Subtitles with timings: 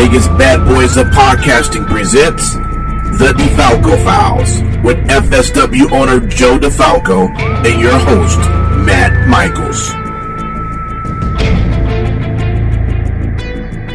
[0.00, 7.28] Vegas Badboyz of Podcasting presents The DeFalco Files with FSW owner Joe DeFalco
[7.66, 8.38] and your host,
[8.86, 9.88] Matt Michaels.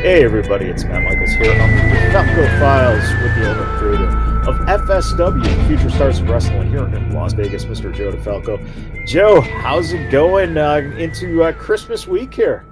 [0.04, 4.08] Hey everybody, it's Matt Michaels here on the DeFalco Files with the owner creator
[4.48, 7.92] of FSW, Future Stars of Wrestling here in Las Vegas, Mr.
[7.92, 9.08] Joe DeFalco.
[9.08, 12.64] Joe, how's it going uh, into uh, Christmas week here?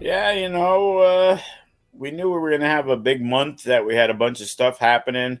[0.00, 1.38] Yeah, you know, uh,
[2.02, 4.40] we knew we were going to have a big month that we had a bunch
[4.40, 5.40] of stuff happening.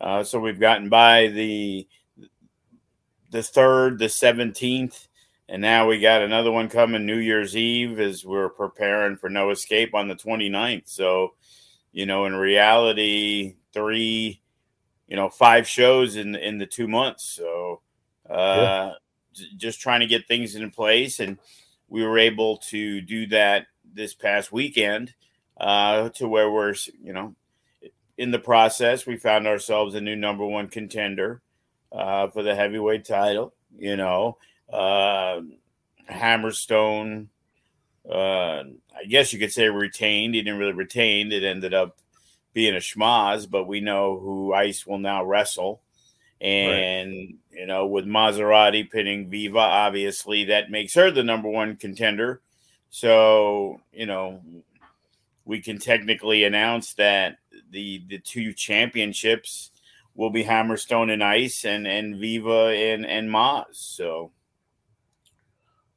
[0.00, 1.86] Uh, so we've gotten by the
[3.30, 5.06] the third, the seventeenth,
[5.48, 9.50] and now we got another one coming New Year's Eve as we're preparing for No
[9.50, 10.88] Escape on the 29th.
[10.88, 11.34] So,
[11.92, 14.42] you know, in reality, three,
[15.06, 17.24] you know, five shows in in the two months.
[17.24, 17.82] So,
[18.28, 18.94] uh,
[19.36, 19.42] yeah.
[19.56, 21.38] just trying to get things in place, and
[21.88, 25.14] we were able to do that this past weekend
[25.60, 27.34] uh, to where we're, you know,
[28.16, 31.42] in the process, we found ourselves a new number one contender
[31.92, 33.54] uh, for the heavyweight title.
[33.78, 34.38] You know,
[34.72, 35.40] uh,
[36.10, 37.28] Hammerstone,
[38.10, 38.64] uh,
[38.96, 40.34] I guess you could say retained.
[40.34, 41.30] He didn't really retain.
[41.30, 41.98] It ended up
[42.52, 45.82] being a schmozz, but we know who Ice will now wrestle.
[46.40, 47.34] And, right.
[47.52, 52.40] you know, with Maserati pinning Viva, obviously that makes her the number one contender.
[52.88, 54.40] So, you know,
[55.44, 57.38] we can technically announce that
[57.70, 59.70] the the two championships
[60.14, 63.66] will be Hammerstone and Ice and and Viva and and Maz.
[63.72, 64.32] So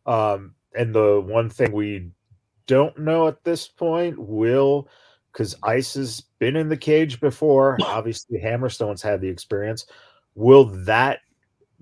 [0.05, 2.11] um and the one thing we
[2.67, 4.87] don't know at this point will
[5.31, 7.77] because Ice has been in the cage before.
[7.81, 9.87] Obviously, Hammerstone's had the experience.
[10.35, 11.19] Will that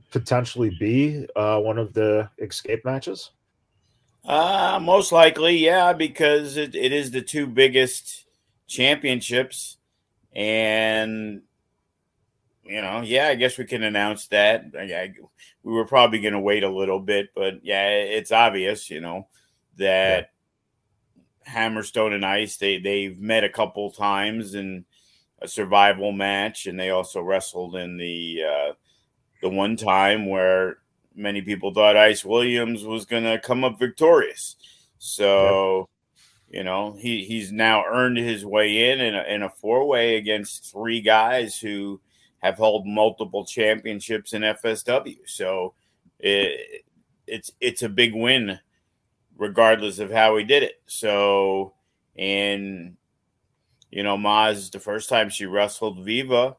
[0.09, 3.31] potentially be uh, one of the escape matches?
[4.23, 8.25] Uh, most likely, yeah, because it, it is the two biggest
[8.67, 9.77] championships.
[10.33, 11.41] And,
[12.63, 14.65] you know, yeah, I guess we can announce that.
[14.77, 15.13] I,
[15.63, 19.27] we were probably going to wait a little bit, but yeah, it's obvious, you know,
[19.77, 20.29] that
[21.45, 21.53] yeah.
[21.53, 24.85] Hammerstone and Ice, they, they've met a couple times in
[25.41, 28.73] a survival match, and they also wrestled in the, uh,
[29.41, 30.77] the one time where
[31.21, 34.55] many people thought Ice Williams was going to come up victorious.
[34.97, 35.87] So,
[36.49, 40.17] you know, he, he's now earned his way in in a, in a four way
[40.17, 42.01] against three guys who
[42.39, 45.19] have held multiple championships in FSW.
[45.25, 45.73] So
[46.19, 46.83] it,
[47.27, 48.59] it's it's a big win,
[49.37, 50.81] regardless of how he did it.
[50.87, 51.73] So,
[52.17, 52.97] and
[53.91, 56.57] you know, Maz, the first time she wrestled Viva,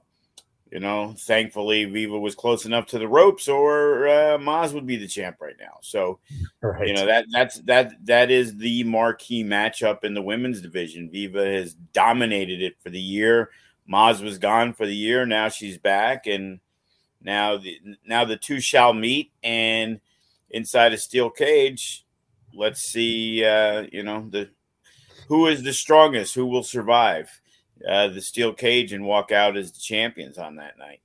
[0.73, 4.97] you know, thankfully Viva was close enough to the ropes, or uh, Maz would be
[4.97, 5.77] the champ right now.
[5.83, 6.19] So,
[6.63, 6.89] right.
[6.89, 11.11] you know that that's that that is the marquee matchup in the women's division.
[11.11, 13.51] Viva has dominated it for the year.
[13.87, 15.27] Maz was gone for the year.
[15.27, 16.59] Now she's back, and
[17.21, 19.31] now the now the two shall meet.
[19.43, 20.01] And
[20.49, 22.07] inside a steel cage,
[22.55, 23.45] let's see.
[23.45, 24.49] Uh, you know the
[25.29, 27.42] who is the strongest, who will survive
[27.89, 31.01] uh, the steel cage and walk out as the champions on that night.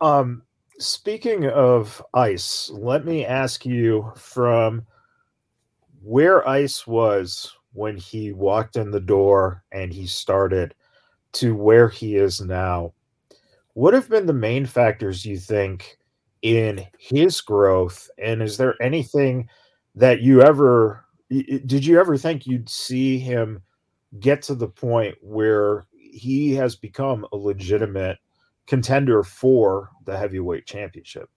[0.00, 0.42] Um,
[0.78, 4.86] speaking of ice, let me ask you from
[6.02, 10.74] where ice was when he walked in the door and he started
[11.32, 12.92] to where he is now.
[13.74, 15.98] What have been the main factors you think
[16.42, 18.10] in his growth?
[18.18, 19.48] And is there anything
[19.94, 23.62] that you ever did you ever think you'd see him
[24.18, 28.18] get to the point where he has become a legitimate
[28.66, 31.28] contender for the heavyweight championship.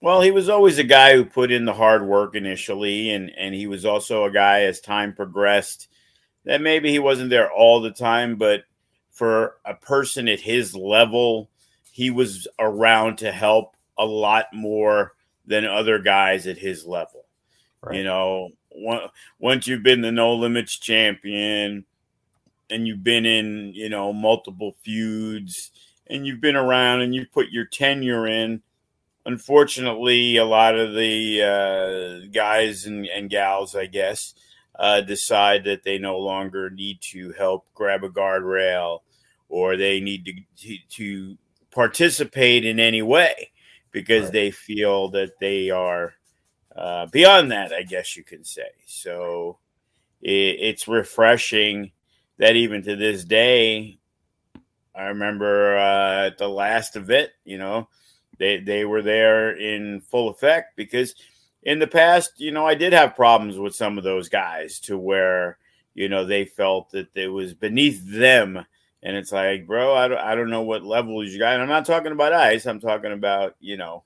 [0.00, 3.54] Well, he was always a guy who put in the hard work initially, and and
[3.54, 5.88] he was also a guy as time progressed
[6.44, 8.64] that maybe he wasn't there all the time, but
[9.12, 11.50] for a person at his level,
[11.92, 15.12] he was around to help a lot more
[15.46, 17.26] than other guys at his level.
[17.82, 17.96] Right.
[17.96, 18.50] You know,
[19.38, 21.84] once you've been the no limits champion
[22.70, 25.70] and you've been in you know multiple feuds
[26.08, 28.62] and you've been around and you put your tenure in
[29.26, 34.34] unfortunately a lot of the uh, guys and, and, gals i guess
[34.78, 39.00] uh, decide that they no longer need to help grab a guardrail
[39.48, 41.38] or they need to, to, to
[41.70, 43.50] participate in any way
[43.92, 44.32] because right.
[44.32, 46.14] they feel that they are
[46.76, 48.70] uh, beyond that, I guess you can say.
[48.86, 49.58] So
[50.20, 51.92] it, it's refreshing
[52.38, 53.98] that even to this day,
[54.94, 57.88] I remember uh, at the last event, you know,
[58.38, 61.14] they they were there in full effect because
[61.62, 64.98] in the past, you know, I did have problems with some of those guys to
[64.98, 65.58] where
[65.94, 68.64] you know they felt that it was beneath them.
[69.04, 71.54] And it's like bro i don't, I don't know what levels you got.
[71.54, 72.66] And i'm not talking about ice.
[72.66, 74.04] I'm talking about you know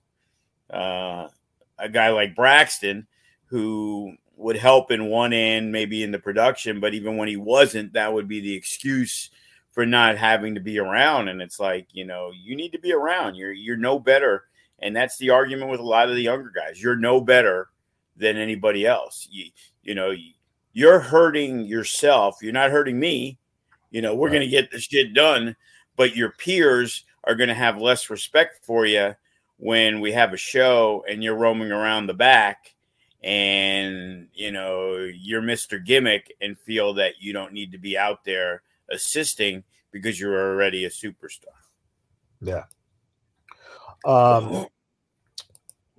[0.70, 1.28] uh,
[1.78, 3.06] a guy like braxton
[3.46, 7.92] who would help in one end maybe in the production but even when he wasn't
[7.92, 9.30] that would be the excuse
[9.76, 11.28] for not having to be around.
[11.28, 13.34] And it's like, you know, you need to be around.
[13.34, 14.44] You're you're no better.
[14.78, 16.82] And that's the argument with a lot of the younger guys.
[16.82, 17.68] You're no better
[18.16, 19.28] than anybody else.
[19.30, 19.50] You
[19.82, 20.14] you know,
[20.72, 22.38] you're hurting yourself.
[22.40, 23.38] You're not hurting me.
[23.90, 24.36] You know, we're right.
[24.36, 25.54] going to get this shit done,
[25.94, 29.14] but your peers are going to have less respect for you
[29.58, 32.74] when we have a show and you're roaming around the back
[33.22, 35.84] and you know you're Mr.
[35.84, 40.84] Gimmick and feel that you don't need to be out there assisting because you're already
[40.84, 41.46] a superstar.
[42.40, 42.64] Yeah.
[44.04, 44.66] Um,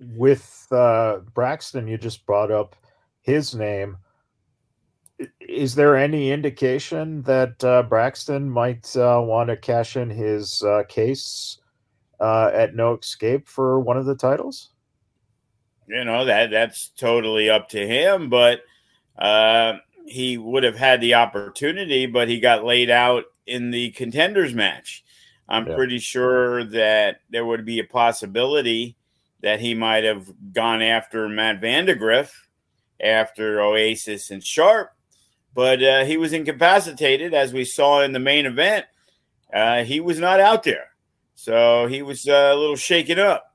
[0.00, 2.76] with uh, Braxton, you just brought up
[3.22, 3.98] his name.
[5.40, 10.84] Is there any indication that uh, Braxton might uh, want to cash in his uh,
[10.88, 11.58] case
[12.20, 14.70] uh, at No Escape for one of the titles?
[15.86, 18.60] You know that that's totally up to him, but
[19.18, 24.54] uh, he would have had the opportunity, but he got laid out in the contenders
[24.54, 25.04] match.
[25.48, 25.74] I'm yeah.
[25.74, 28.96] pretty sure that there would be a possibility
[29.40, 32.30] that he might have gone after Matt Vandagriff
[33.00, 34.92] after Oasis and Sharp,
[35.54, 38.86] but uh, he was incapacitated, as we saw in the main event.
[39.52, 40.90] Uh, he was not out there,
[41.38, 43.54] so he was uh, a little shaken up.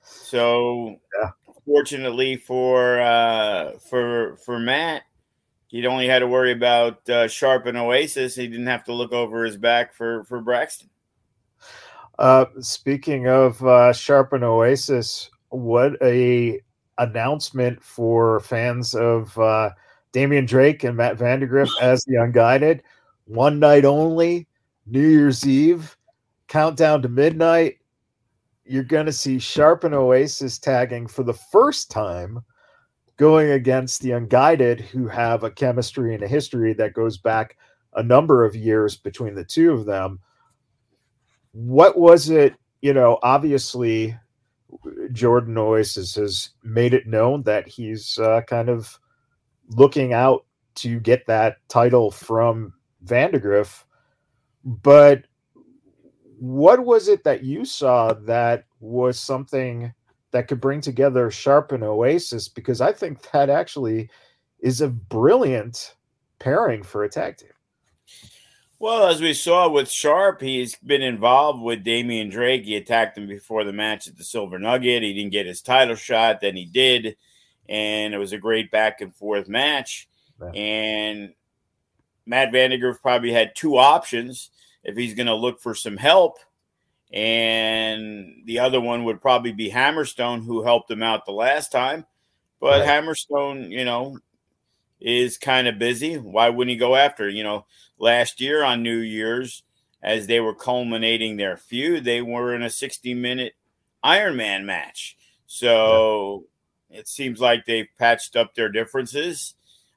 [0.00, 1.30] So, yeah.
[1.66, 5.02] fortunately for uh, for for Matt,
[5.66, 8.36] he only had to worry about uh, Sharp and Oasis.
[8.36, 10.88] He didn't have to look over his back for for Braxton.
[12.16, 16.60] Uh, speaking of uh, Sharp and Oasis, what a
[16.98, 19.70] announcement for fans of uh,
[20.12, 22.84] Damian Drake and Matt Vandagriff as the Unguided.
[23.24, 24.46] One night only,
[24.86, 25.96] New Year's Eve,
[26.50, 27.78] countdown to midnight.
[28.66, 32.40] You're going to see Sharp and Oasis tagging for the first time
[33.16, 37.56] going against the unguided who have a chemistry and a history that goes back
[37.94, 40.18] a number of years between the two of them
[41.52, 44.16] what was it you know obviously
[45.12, 48.98] jordan oasis has made it known that he's uh, kind of
[49.68, 52.72] looking out to get that title from
[53.04, 53.84] vandagriff
[54.64, 55.24] but
[56.40, 59.92] what was it that you saw that was something
[60.30, 64.08] that could bring together Sharp and Oasis because I think that actually
[64.58, 65.96] is a brilliant
[66.38, 67.50] pairing for a tag team.
[68.78, 72.64] Well, as we saw with Sharp, he's been involved with Damian Drake.
[72.64, 75.02] He attacked him before the match at the Silver Nugget.
[75.02, 77.18] He didn't get his title shot, then he did.
[77.68, 80.08] And it was a great back and forth match.
[80.40, 80.48] Yeah.
[80.52, 81.34] And
[82.24, 84.48] Matt Vandagriff probably had two options
[84.84, 86.38] if he's going to look for some help
[87.12, 92.06] and the other one would probably be Hammerstone, who helped him out the last time.
[92.60, 92.88] But right.
[92.88, 94.18] Hammerstone, you know,
[95.00, 96.16] is kind of busy.
[96.18, 97.28] Why wouldn't he go after?
[97.28, 97.66] You know,
[97.98, 99.62] last year on New Year's,
[100.02, 103.54] as they were culminating their feud, they were in a 60 minute
[104.02, 105.16] Iron Man match.
[105.46, 106.44] So
[106.90, 107.00] yeah.
[107.00, 109.54] it seems like they've patched up their differences.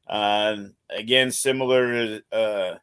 [0.08, 0.58] Uh,
[0.90, 2.75] again, similar to uh,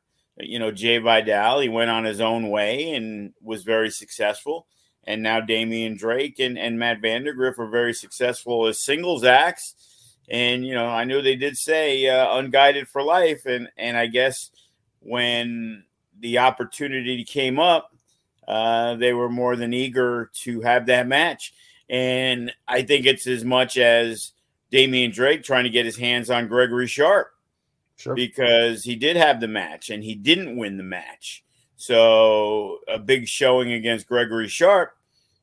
[0.43, 4.67] you know, Jay Vidal, he went on his own way and was very successful.
[5.05, 9.75] And now Damian Drake and, and Matt Vandagriff are very successful as singles acts.
[10.29, 13.47] And, you know, I know they did say uh, unguided for life.
[13.47, 14.51] And, and I guess
[15.01, 15.85] when
[16.21, 17.91] the opportunity came up,
[18.47, 21.55] uh, they were more than eager to have that match.
[21.89, 24.33] And I think it's as much as
[24.71, 27.33] Damian Drake trying to get his hands on Gregory Sharp
[28.01, 28.15] Sure.
[28.15, 31.45] Because he did have the match and he didn't win the match.
[31.77, 34.97] So a big showing against Gregory Sharp,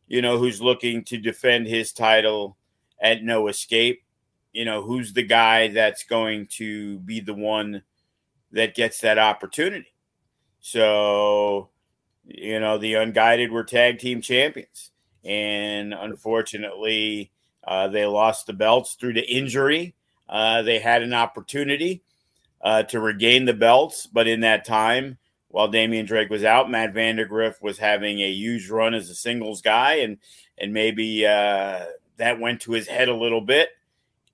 [0.08, 2.58] you know, who's looking to defend his title
[3.00, 4.02] at no escape.
[4.54, 7.84] You know, who's the guy that's going to be the one
[8.54, 9.94] that gets that opportunity.
[10.60, 11.70] So,
[12.26, 14.90] you know, the unguided were tag team champions.
[15.24, 17.32] And unfortunately,
[17.68, 19.94] uh, they lost the belts through the injury.
[20.28, 22.02] Uh, they had an opportunity
[22.62, 24.08] uh, to regain the belts.
[24.08, 25.18] But in that time,
[25.50, 29.62] while Damian Drake was out, Matt Vandagriff was having a huge run as a singles
[29.62, 30.18] guy, and
[30.58, 31.86] and maybe uh,
[32.18, 33.70] that went to his head a little bit,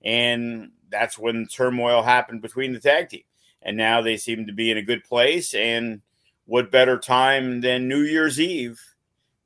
[0.03, 3.23] and that's when turmoil happened between the tag team.
[3.61, 5.53] And now they seem to be in a good place.
[5.53, 6.01] And
[6.45, 8.79] what better time than New Year's Eve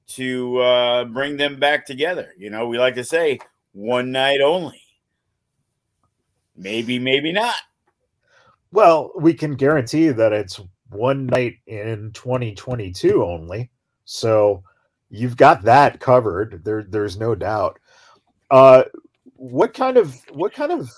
[0.07, 2.33] to uh, bring them back together?
[2.37, 3.39] You know, we like to say
[3.73, 4.81] one night only.
[6.55, 7.55] Maybe, maybe not.
[8.71, 10.59] Well, we can guarantee that it's
[10.89, 13.69] one night in 2022 only.
[14.05, 14.63] So
[15.09, 16.63] you've got that covered.
[16.63, 17.79] There, there's no doubt.
[18.49, 18.83] Uh,
[19.35, 20.89] what kind of what kind of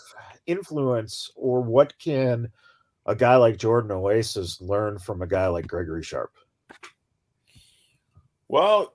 [0.46, 2.50] influence or what can
[3.06, 6.32] a guy like Jordan Oasis learn from a guy like Gregory Sharp?
[8.48, 8.94] Well,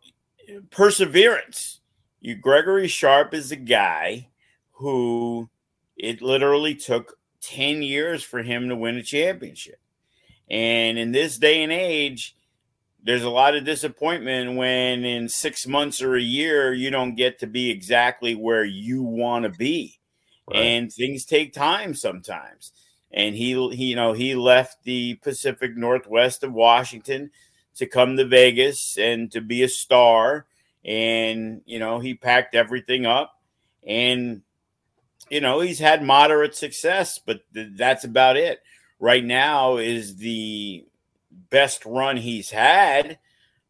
[0.70, 1.80] perseverance.
[2.20, 4.28] You Gregory Sharp is a guy
[4.72, 5.48] who
[5.96, 9.78] it literally took 10 years for him to win a championship.
[10.50, 12.36] And in this day and age,
[13.02, 17.38] there's a lot of disappointment when in six months or a year you don't get
[17.40, 19.98] to be exactly where you want to be.
[20.46, 20.58] Right.
[20.58, 22.72] And things take time sometimes.
[23.12, 27.30] And he, he, you know, he left the Pacific Northwest of Washington
[27.76, 30.46] to come to Vegas and to be a star.
[30.84, 33.34] And, you know, he packed everything up
[33.86, 34.42] and
[35.30, 38.60] you know, he's had moderate success, but th- that's about it.
[39.00, 40.84] Right now is the
[41.50, 43.18] best run he's had,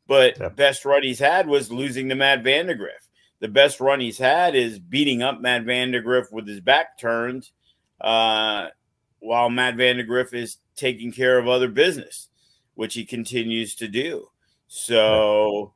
[0.07, 0.57] but yep.
[0.57, 3.09] best run he's had was losing to Matt Vandagriff.
[3.41, 7.51] The best run he's had is beating up Matt Vandagriff with his back turned,
[8.01, 8.69] uh,
[9.21, 12.29] while Matt Vandagriff is taking care of other business,
[12.75, 14.29] which he continues to do.
[14.69, 15.73] So,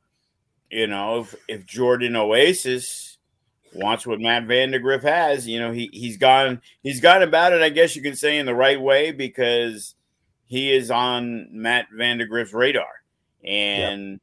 [0.71, 3.08] you know, if, if Jordan Oasis
[3.75, 5.47] wants what Matt Vandagriff has.
[5.47, 8.47] You know, he he's gone he's gone about it, I guess you can say, in
[8.47, 9.95] the right way because
[10.47, 13.03] he is on Matt Vandagriff's radar.
[13.45, 14.21] And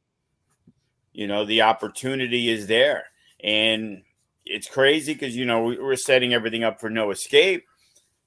[1.12, 3.04] you know, the opportunity is there.
[3.42, 4.02] And
[4.44, 7.64] it's crazy because you know we're setting everything up for no escape.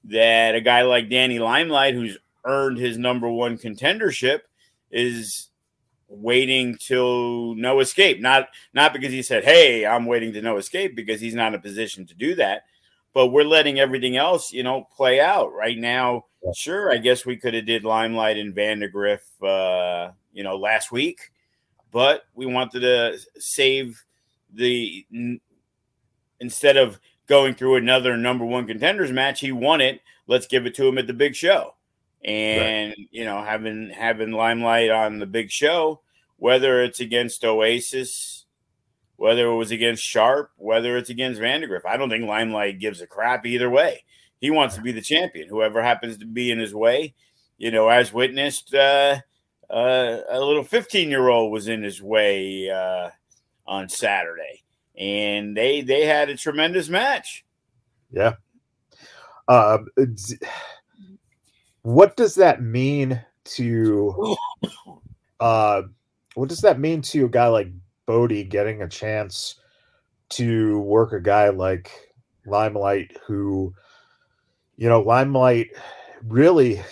[0.04, 4.40] That a guy like Danny Limelight, who's earned his number one contendership,
[4.90, 5.49] is
[6.10, 8.20] waiting till no escape.
[8.20, 11.54] Not not because he said, "Hey, I'm waiting to no escape," because he's not in
[11.54, 12.64] a position to do that.
[13.14, 16.26] But we're letting everything else, you know, play out right now.
[16.54, 21.30] Sure, I guess we could have did Limelight and Vandagriff, uh, you know, last week,
[21.90, 24.02] but we wanted to save
[24.52, 25.06] the
[26.40, 29.40] instead of going through another number one contenders match.
[29.40, 30.00] He won it.
[30.26, 31.74] Let's give it to him at the big show
[32.24, 33.08] and right.
[33.10, 36.00] you know having having limelight on the big show
[36.36, 38.44] whether it's against oasis
[39.16, 43.06] whether it was against sharp whether it's against vandagriff i don't think limelight gives a
[43.06, 44.04] crap either way.
[44.40, 45.50] He wants to be the champion.
[45.50, 47.14] Whoever happens to be in his way
[47.60, 49.20] you know as witnessed uh,
[49.70, 53.10] uh, a little 15 year old was in his way uh,
[53.66, 54.64] on saturday.
[54.98, 57.44] And they they had a tremendous match.
[58.10, 58.34] Yeah.
[59.46, 59.78] Uh,
[61.82, 64.36] what does that mean to
[65.40, 65.82] uh
[66.34, 67.68] what does that mean to a guy like
[68.06, 69.56] Bodie getting a chance
[70.30, 71.90] to work a guy like
[72.46, 73.74] Limelight who
[74.76, 75.68] you know Limelight
[76.22, 76.82] really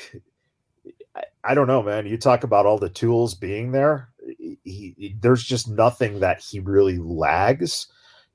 [1.14, 2.06] I, I don't know man.
[2.06, 4.08] You talk about all the tools being there.
[4.38, 7.86] He, he, there's just nothing that he really lags.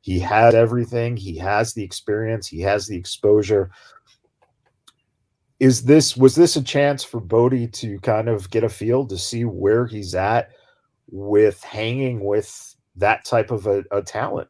[0.02, 1.16] He has everything.
[1.16, 2.48] He has the experience.
[2.48, 3.72] He has the exposure
[5.64, 9.18] is this was this a chance for Bodie to kind of get a feel to
[9.18, 10.50] see where he's at
[11.10, 14.50] with hanging with that type of a, a talent?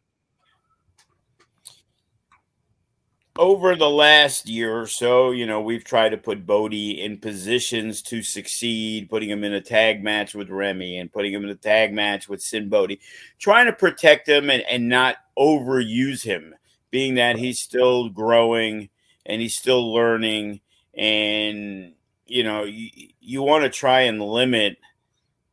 [3.38, 8.02] Over the last year or so, you know, we've tried to put Bodie in positions
[8.04, 11.56] to succeed, putting him in a tag match with Remy and putting him in a
[11.56, 13.00] tag match with Sinn Bodhi,
[13.38, 16.56] trying to protect him and, and not overuse him,
[16.90, 18.90] being that he's still growing
[19.28, 20.60] and he's still learning
[20.96, 21.94] and
[22.26, 24.78] you know you, you want to try and limit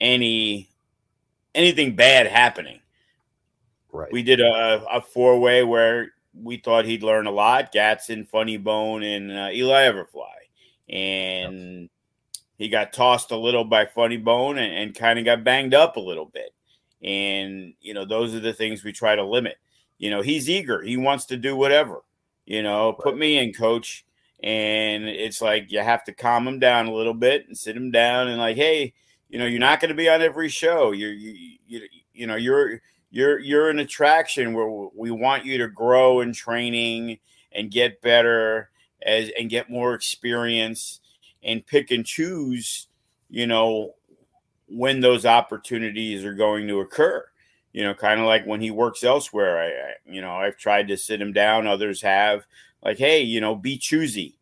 [0.00, 0.68] any
[1.54, 2.80] anything bad happening.
[3.92, 4.12] Right.
[4.12, 7.72] We did a, a four way where we thought he'd learn a lot.
[7.72, 10.28] Gatson, Funny Bone, and uh, Eli Everfly,
[10.88, 11.90] and yep.
[12.56, 15.96] he got tossed a little by Funny Bone and, and kind of got banged up
[15.96, 16.54] a little bit.
[17.02, 19.56] And you know those are the things we try to limit.
[19.98, 20.82] You know he's eager.
[20.82, 22.02] He wants to do whatever.
[22.46, 22.98] You know, right.
[22.98, 24.04] put me in, coach
[24.42, 27.90] and it's like you have to calm them down a little bit and sit them
[27.90, 28.92] down and like hey
[29.28, 31.80] you know you're not going to be on every show you're you, you,
[32.14, 32.80] you know you're
[33.10, 37.18] you're you're an attraction where we want you to grow in training
[37.52, 38.70] and get better
[39.02, 41.00] as and get more experience
[41.42, 42.88] and pick and choose,
[43.28, 43.94] you know,
[44.68, 47.26] when those opportunities are going to occur.
[47.72, 49.58] You know, kind of like when he works elsewhere.
[49.58, 51.68] I, I, you know, I've tried to sit him down.
[51.68, 52.44] Others have.
[52.82, 54.36] Like, hey, you know, be choosy.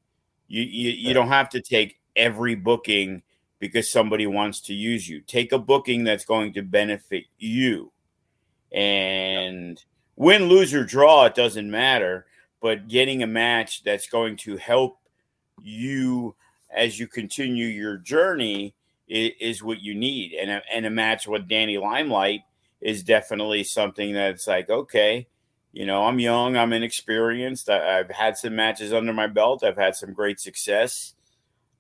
[0.46, 3.22] You you, you don't have to take every booking
[3.58, 5.20] because somebody wants to use you.
[5.20, 7.92] Take a booking that's going to benefit you.
[8.72, 9.82] And
[10.16, 12.26] win, lose, or draw, it doesn't matter.
[12.60, 14.98] But getting a match that's going to help
[15.62, 16.34] you
[16.70, 18.74] as you continue your journey
[19.08, 20.34] is, is what you need.
[20.34, 22.42] And a, and a match with Danny Limelight
[22.80, 25.26] is definitely something that's like, okay,
[25.72, 27.68] you know, I'm young, I'm inexperienced.
[27.68, 31.14] I, have had some matches under my belt, I've had some great success.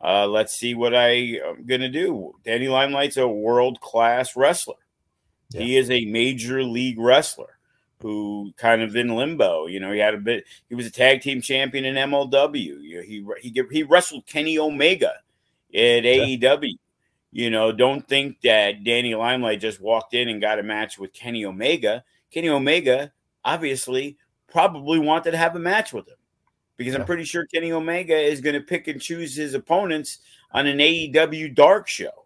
[0.00, 2.34] Uh, let's see what I am going to do.
[2.44, 4.76] Danny Limelight's a world class wrestler.
[5.50, 5.62] Yeah.
[5.62, 7.58] He is a major league wrestler
[8.00, 9.66] who kind of in limbo.
[9.66, 10.44] You know, he had a bit.
[10.68, 13.04] He was a tag team champion in MLW.
[13.04, 15.14] He he he wrestled Kenny Omega
[15.74, 16.24] at yeah.
[16.26, 16.78] AEW.
[17.30, 21.12] You know, don't think that Danny Limelight just walked in and got a match with
[21.12, 22.04] Kenny Omega.
[22.30, 23.12] Kenny Omega
[23.44, 24.16] obviously
[24.50, 26.16] probably wanted to have a match with him
[26.76, 27.00] because yeah.
[27.00, 30.18] I'm pretty sure Kenny Omega is going to pick and choose his opponents
[30.52, 32.24] on an AEW dark show.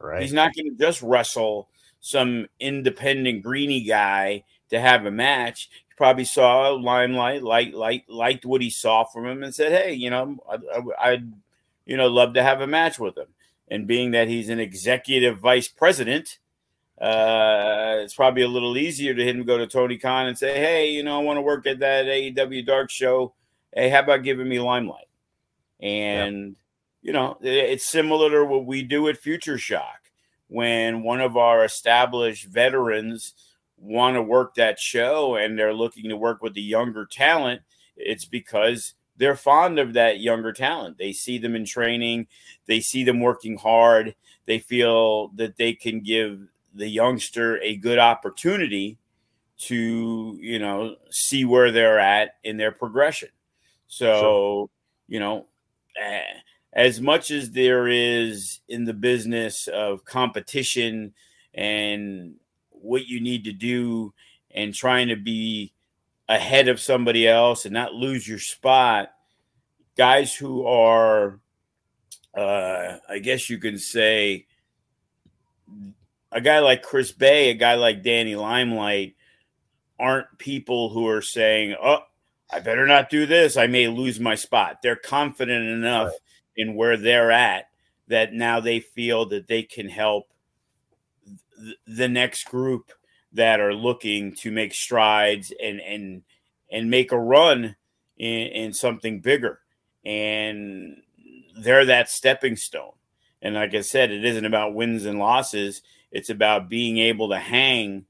[0.00, 0.22] Right.
[0.22, 1.68] He's not going to just wrestle
[2.00, 5.68] some independent greeny guy to have a match.
[5.70, 9.72] He probably saw a Limelight, light, light, liked what he saw from him, and said,
[9.72, 10.38] "Hey, you know,
[10.98, 11.34] I, would
[11.84, 13.26] you know, love to have a match with him."
[13.68, 16.38] And being that he's an executive vice president,
[17.00, 20.54] uh, it's probably a little easier to hit him go to Tony Khan and say,
[20.54, 23.34] "Hey, you know, I want to work at that AEW Dark Show.
[23.74, 25.08] Hey, how about giving me Limelight?"
[25.80, 26.52] And yeah.
[27.02, 30.10] you know, it's similar to what we do at Future Shock
[30.48, 33.34] when one of our established veterans
[33.78, 37.62] want to work that show and they're looking to work with the younger talent.
[37.96, 40.98] It's because they're fond of that younger talent.
[40.98, 42.26] They see them in training,
[42.66, 44.14] they see them working hard,
[44.46, 48.98] they feel that they can give the youngster a good opportunity
[49.58, 53.28] to, you know, see where they're at in their progression.
[53.88, 54.70] So, sure.
[55.08, 55.46] you know,
[56.72, 61.12] as much as there is in the business of competition
[61.54, 62.34] and
[62.70, 64.14] what you need to do
[64.52, 65.72] and trying to be
[66.28, 69.12] ahead of somebody else and not lose your spot.
[69.96, 71.40] Guys who are,
[72.36, 74.46] uh, I guess you can say,
[76.32, 79.16] a guy like Chris Bey, a guy like Danny Limelight
[79.98, 82.00] aren't people who are saying, oh,
[82.52, 83.56] I better not do this.
[83.56, 84.78] I may lose my spot.
[84.82, 86.18] They're confident enough right.
[86.56, 87.66] in where they're at
[88.08, 90.28] that now they feel that they can help
[91.86, 92.90] the next group
[93.32, 96.22] that are looking to make strides and and
[96.70, 97.76] and make a run
[98.16, 99.60] in, in something bigger
[100.04, 100.96] and
[101.58, 102.92] they're that stepping stone
[103.42, 107.38] and like i said it isn't about wins and losses it's about being able to
[107.38, 108.04] hang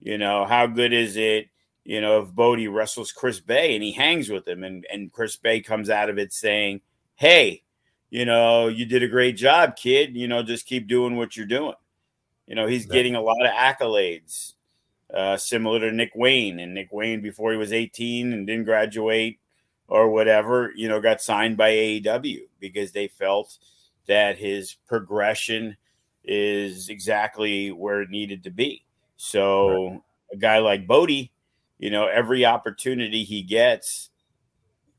[0.00, 1.48] you know how good is it
[1.84, 5.36] you know if bodie wrestles chris Bey and he hangs with him and, and chris
[5.36, 6.80] Bey comes out of it saying
[7.14, 7.62] hey
[8.10, 11.46] you know you did a great job kid you know just keep doing what you're
[11.46, 11.74] doing
[12.46, 14.54] you know, he's getting a lot of accolades,
[15.12, 16.60] uh, similar to Nick Wayne.
[16.60, 19.40] And Nick Wayne, before he was 18 and didn't graduate
[19.88, 23.58] or whatever, you know, got signed by AEW because they felt
[24.06, 25.76] that his progression
[26.26, 28.84] is exactly where it needed to be.
[29.16, 30.00] So right.
[30.32, 31.32] a guy like Bodie,
[31.78, 34.10] you know, every opportunity he gets,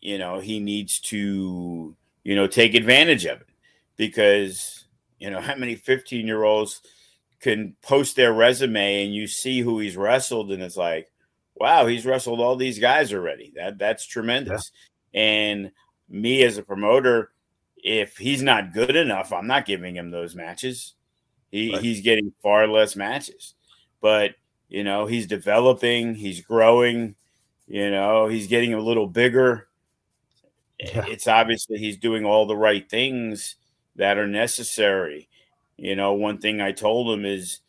[0.01, 3.49] you know, he needs to, you know, take advantage of it
[3.97, 4.85] because,
[5.19, 6.81] you know, how many 15 year olds–
[7.39, 11.11] can post their resume and you see who he's wrestled and it's like
[11.55, 14.71] wow he's wrestled all these guys already that that's tremendous
[15.13, 15.21] yeah.
[15.21, 15.71] and
[16.09, 17.31] me as a promoter
[17.77, 20.95] if he's not good enough i'm not giving him those matches
[21.51, 21.81] he, right.
[21.81, 23.53] he's getting far less matches
[24.01, 24.36] but
[24.69, 27.15] you know he's developing he's growing
[27.67, 29.67] you know he's getting a little bigger
[30.79, 31.05] yeah.
[31.07, 33.55] it's obviously he's doing all the right things
[33.95, 35.27] that are necessary
[35.77, 37.60] you know, one thing I told him is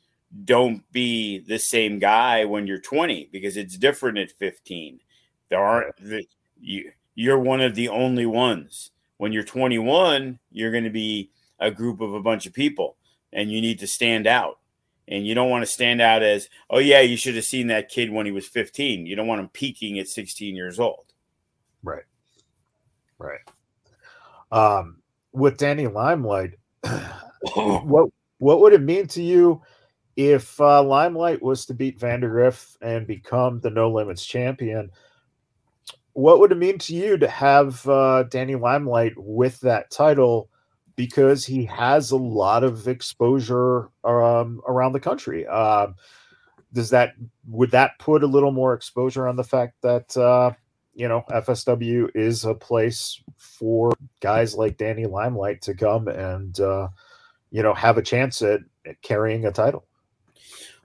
[0.45, 5.01] don't be the same guy when you're 20 because it's different at 15.
[5.51, 6.27] There aren't the,
[6.61, 8.91] you you're one of the only ones.
[9.19, 12.97] When you're 21, you're going to be a group of a bunch of people
[13.33, 14.59] and you need to stand out.
[15.07, 17.89] And you don't want to stand out as, oh yeah, you should have seen that
[17.89, 19.07] kid when he was 15.
[19.07, 21.07] You don't want him peaking at 16 years old.
[21.83, 22.05] Right.
[23.19, 23.41] Right.
[24.53, 24.99] Um,
[25.33, 26.55] with Danny Limelight,
[27.55, 29.63] what what would it mean to you
[30.17, 34.91] if uh, Limelight was to beat Vandagriff and become the No Limits champion?
[36.13, 40.51] What would it mean to you to have uh, Danny Limelight with that title
[40.99, 45.47] because he has a lot of exposure um, around the country.
[45.47, 45.95] Um,
[46.73, 47.15] does that
[47.47, 50.51] would that put a little more exposure on the fact that uh,
[50.95, 56.89] you know FSW is a place for guys like Danny Limelight to come and uh,
[57.53, 59.87] you know have a chance at, at carrying a title?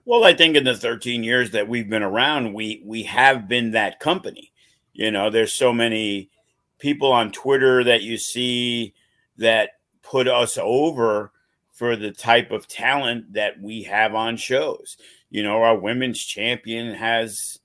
[0.04, 3.72] Well, I think in the 13 years that we've been around, we we have been
[3.72, 4.52] that company.
[4.92, 6.30] You know, there's so many
[6.78, 8.94] people on Twitter that you see
[9.38, 9.70] that
[10.04, 11.32] put us over
[11.72, 14.96] for the type of talent that we have on shows.
[15.30, 17.58] You know, our women's champion has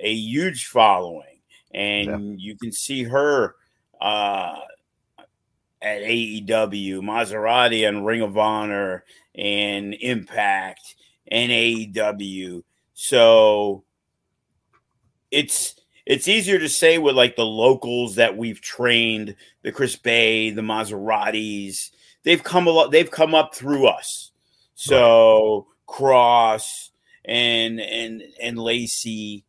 [0.00, 1.38] a huge following,
[1.72, 2.46] and yeah.
[2.48, 3.54] you can see her
[4.00, 4.56] uh,
[5.80, 10.96] at AEW, Maserati, and Ring of Honor, and Impact
[11.28, 12.62] and AEW.
[12.94, 13.84] So
[15.30, 20.50] it's it's easier to say with like the locals that we've trained, the Chris Bey,
[20.50, 21.90] the Maseratis.
[22.24, 22.90] They've come a lot.
[22.90, 24.30] They've come up through us.
[24.74, 26.90] So Cross
[27.24, 29.44] and and and Lacey,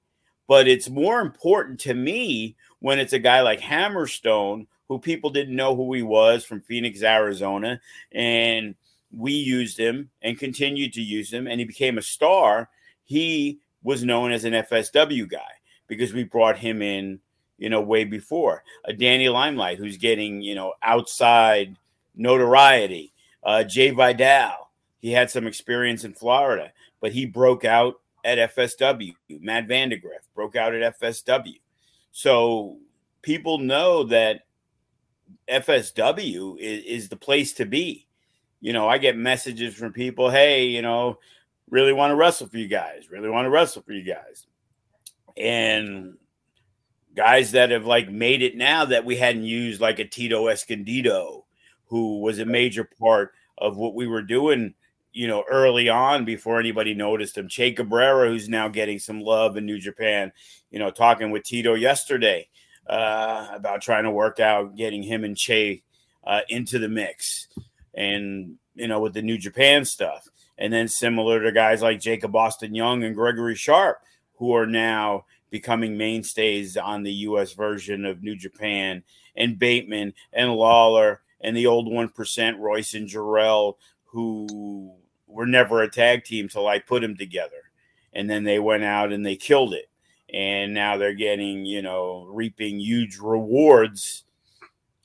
[0.48, 5.56] but it's more important to me when it's a guy like Hammerstone who people didn't
[5.56, 7.80] know who he was from Phoenix, Arizona,
[8.12, 8.76] and
[9.12, 12.70] we used him and continued to use him, and he became a star.
[13.04, 15.40] He was known as an FSW guy
[15.94, 17.20] because we brought him in,
[17.58, 18.64] you know, way before.
[18.86, 21.76] A Danny Limelight who's getting, you know, outside
[22.16, 23.14] notoriety.
[23.44, 29.16] Uh, Jay Vidal, he had some experience in Florida, but he broke out at FSW.
[29.30, 31.60] Matt Vandagriff broke out at FSW.
[32.12, 32.78] So
[33.22, 34.42] people know that
[35.50, 38.08] FSW is, is the place to be
[38.64, 41.20] you know, I get messages from people, hey, you know,
[41.70, 44.48] really want to wrestle for you guys, really want to wrestle for you guys.
[45.38, 46.18] And
[47.16, 51.46] guys that have like made it now that we hadn't used, like a Tito Escondido,
[51.86, 54.74] who was a major part of what we were doing,
[55.12, 57.48] you know, early on before anybody noticed him.
[57.48, 60.32] Che Cabrera, who's now getting some love in New Japan,
[60.72, 62.48] you know, talking with Tito yesterday
[62.88, 65.84] uh, about trying to work out getting him and Che
[66.26, 67.48] uh, into the mix
[67.94, 72.36] and you know with the New Japan stuff, and then similar to guys like Jacob
[72.36, 74.00] Austin Young and Gregory Sharp,
[74.36, 77.54] who are now becoming mainstays on the U.S.
[77.54, 79.04] version of New Japan,
[79.36, 84.94] and Bateman and Lawler and the old one percent Royce and Jorel, who
[85.28, 87.72] were never a tag team till I put them together,
[88.14, 89.90] and then they went out and they killed it,
[90.34, 94.24] and now they're getting you know reaping huge rewards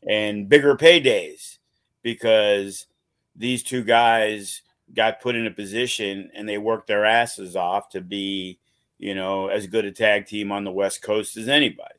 [0.07, 1.59] and bigger paydays
[2.03, 2.87] because
[3.35, 4.63] these two guys
[4.95, 8.59] got put in a position and they worked their asses off to be,
[8.99, 11.95] you know, as good a tag team on the West Coast as anybody.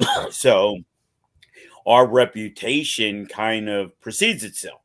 [0.30, 0.78] so
[1.86, 4.80] our reputation kind of precedes itself.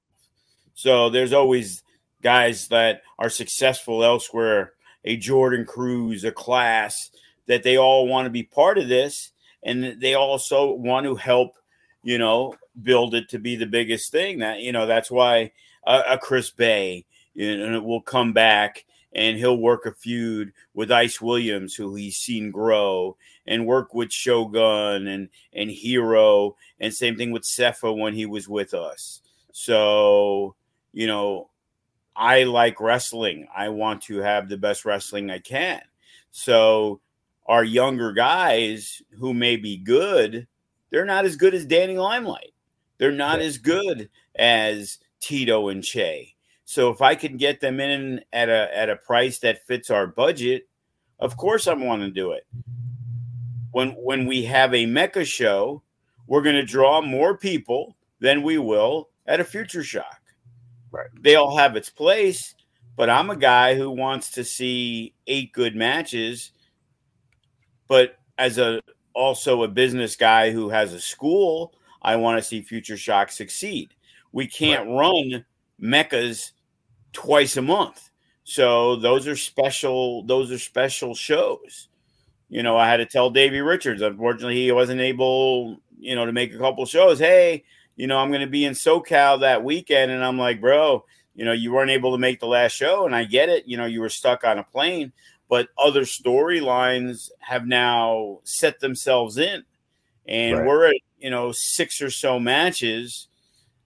[0.74, 1.84] So there's always
[2.22, 7.10] guys that are successful elsewhere, a Jordan Cruz, a class
[7.48, 9.32] that they all want to be part of this
[9.64, 11.56] and they also want to help,
[12.04, 14.40] you know, build it to be the biggest thing.
[14.40, 15.52] That you know that's why
[15.86, 20.91] a, a Chris Bey you know, will come back and he'll work a feud with
[20.91, 27.17] Ice Williams, who he's seen grow, and work with Shogun and and Hero, and same
[27.17, 29.21] thing with Sefa when he was with us.
[29.52, 30.56] So
[30.93, 31.50] you know,
[32.15, 33.47] I like wrestling.
[33.56, 35.82] I want to have the best wrestling I can.
[36.32, 37.02] So
[37.45, 40.47] our younger guys who may be good,
[40.89, 42.54] they're not as good as Danny Limelight.
[42.97, 46.36] They're not as good as Tito and Che.
[46.72, 50.08] So if I can get them in at a at a price that fits our
[50.08, 50.70] budget,
[51.20, 52.48] of course I'm want to do it.
[53.74, 55.84] When when we have a mecha show,
[56.28, 60.22] we're going to draw more people than we will at a future shock.
[60.92, 61.10] Right.
[61.20, 62.56] They all have its place,
[62.96, 66.54] but I'm a guy who wants to see eight good matches.
[67.90, 68.80] But as a
[69.14, 73.94] also a business guy who has a school, I want to see Future Shock succeed.
[74.32, 74.96] We can't right.
[74.96, 75.46] run
[75.82, 76.52] mechas
[77.13, 78.10] twice a month.
[78.43, 81.88] So those are special, those are special shows.
[82.50, 86.34] You know, I had to tell Davey Richards, unfortunately, he wasn't able, you know, to
[86.34, 87.19] make a couple shows.
[87.19, 87.63] Hey,
[87.95, 90.12] you know, I'm going to be in SoCal that weekend.
[90.12, 93.06] And I'm like, bro, you know, you weren't able to make the last show.
[93.06, 93.67] And I get it.
[93.67, 95.13] You know, you were stuck on a plane,
[95.50, 99.63] but other storylines have now set themselves in.
[100.28, 100.67] And right.
[100.67, 103.28] we're at you know six or so matches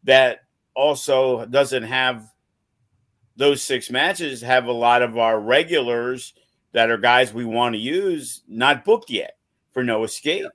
[0.04, 0.40] that
[0.74, 2.30] also doesn't have
[3.36, 6.34] those six matches have a lot of our regulars
[6.72, 9.38] that are guys we want to use not booked yet
[9.72, 10.46] for no escape.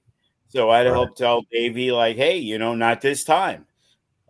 [0.48, 3.66] So I had to help tell Davey like, hey, you know, not this time.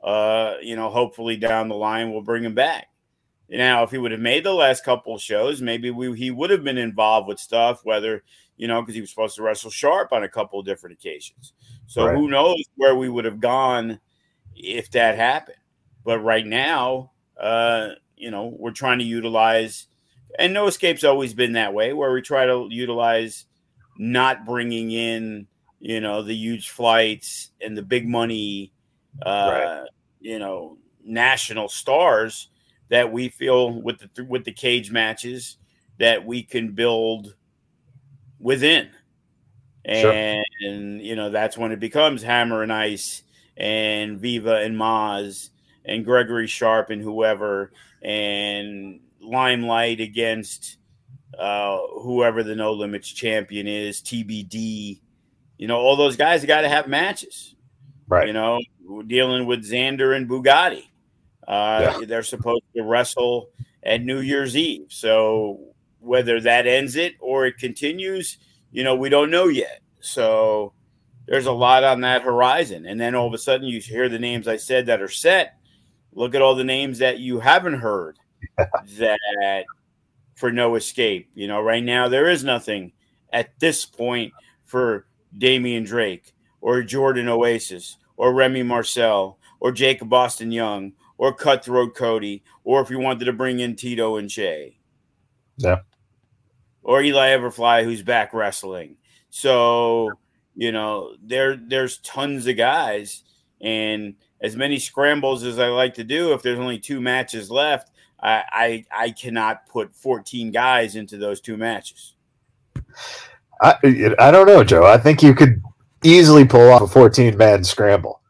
[0.02, 2.88] uh, you know, hopefully down the line we'll bring him back.
[3.48, 6.62] Now, if he would have made the last couple shows, maybe we, he would have
[6.62, 8.22] been involved with stuff, whether,
[8.56, 11.52] you know, because he was supposed to wrestle Sharp on a couple of different occasions.
[11.86, 12.16] So right.
[12.16, 13.98] who knows where we would have gone
[14.54, 15.56] if that happened.
[16.04, 19.86] But right now, uh, you know, we're trying to utilize,
[20.38, 23.46] and No Escape's always been that way, where we try to utilize
[23.98, 25.46] not bringing in,
[25.80, 28.72] you know, the huge flights and the big money,
[29.24, 29.88] uh, right.
[30.20, 32.48] you know, national stars
[32.90, 35.56] that we feel with the with the cage matches
[35.98, 37.34] that we can build
[38.38, 38.90] within.
[39.84, 40.72] And, sure.
[40.72, 43.22] you know, that's when it becomes Hammer and Ice
[43.56, 45.50] and Viva and Maz
[45.84, 50.78] and Gregory Sharp and whoever and Limelight against
[51.38, 55.00] uh, whoever the No Limits champion is, TBD.
[55.58, 57.54] You know, all those guys got to have matches.
[58.08, 58.26] Right.
[58.26, 58.60] You know,
[59.06, 60.84] dealing with Xander and Bugatti.
[61.46, 62.06] Uh, yeah.
[62.06, 63.50] They're supposed to wrestle
[63.82, 64.86] at New Year's Eve.
[64.88, 65.60] So
[66.00, 68.38] whether that ends it or it continues,
[68.72, 69.80] you know, we don't know yet.
[70.00, 70.72] So
[71.26, 72.86] there's a lot on that horizon.
[72.86, 75.59] And then all of a sudden you hear the names I said that are set.
[76.12, 78.18] Look at all the names that you haven't heard
[78.98, 79.64] that
[80.34, 81.30] for no escape.
[81.34, 82.92] You know, right now there is nothing
[83.32, 84.32] at this point
[84.64, 91.94] for Damian Drake or Jordan Oasis or Remy Marcel or Jacob Austin Young or Cutthroat
[91.94, 94.78] Cody, or if you wanted to bring in Tito and Che.
[95.58, 95.80] Yeah.
[96.82, 98.96] Or Eli Everfly, who's back wrestling.
[99.28, 100.12] So,
[100.54, 103.22] you know, there there's tons of guys.
[103.60, 107.90] And as many scrambles as I like to do, if there's only two matches left,
[108.22, 112.14] I, I, I cannot put 14 guys into those two matches.
[113.62, 113.74] I
[114.18, 114.84] I don't know, Joe.
[114.84, 115.62] I think you could
[116.02, 118.20] easily pull off a 14 man scramble.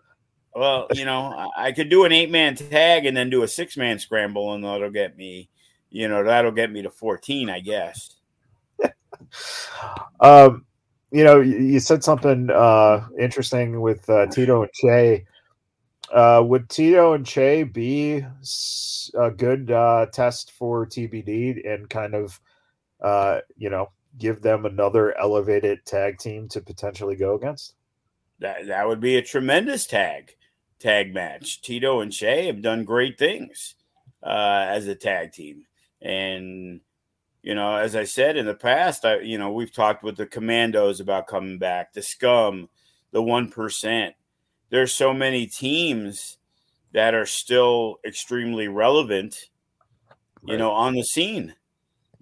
[0.55, 3.77] Well, you know, I could do an eight man tag and then do a six
[3.77, 5.49] man scramble, and that'll get me,
[5.91, 8.17] you know, that'll get me to 14, I guess.
[10.21, 10.65] um,
[11.13, 15.25] you know, you said something uh, interesting with uh, Tito and Che.
[16.13, 18.25] Uh, would Tito and Che be
[19.15, 22.41] a good uh, test for TBD and kind of,
[23.01, 27.75] uh, you know, give them another elevated tag team to potentially go against?
[28.41, 30.35] That that would be a tremendous tag
[30.81, 31.63] tag match.
[31.63, 33.77] Tito and Che have done great things
[34.23, 35.67] uh, as a tag team,
[36.03, 36.81] and
[37.43, 40.27] you know, as I said in the past, I you know we've talked with the
[40.27, 42.69] Commandos about coming back, the Scum,
[43.13, 44.15] the One Percent.
[44.71, 46.39] There's so many teams
[46.93, 49.37] that are still extremely relevant,
[50.45, 51.55] you know, on the scene.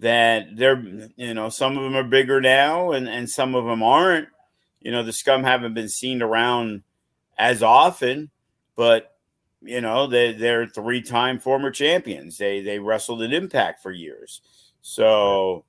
[0.01, 0.81] That they're,
[1.17, 4.29] you know, some of them are bigger now, and and some of them aren't.
[4.81, 6.83] You know, the Scum haven't been seen around
[7.37, 8.31] as often,
[8.77, 9.17] but
[9.61, 12.39] you know they they're three time former champions.
[12.39, 14.41] They they wrestled at Impact for years,
[14.83, 15.65] so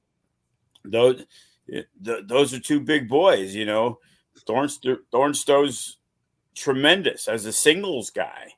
[0.84, 1.26] those
[1.72, 3.56] eh, those are two big boys.
[3.56, 4.00] You know,
[4.48, 5.98] Thornst- Thornstowe's
[6.60, 8.54] tremendous as a singles guy.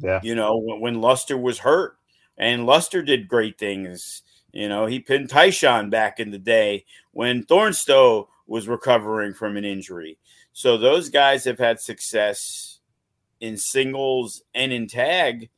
[0.00, 1.96] Yeah, you know when, when Luster was hurt,
[2.38, 4.22] and Luster did great things.
[4.52, 9.64] You know, he pinned Tyshawn back in the day when Thornstowe was recovering from an
[9.64, 10.18] injury.
[10.52, 12.80] So those guys have had success
[13.40, 15.48] in singles and in tag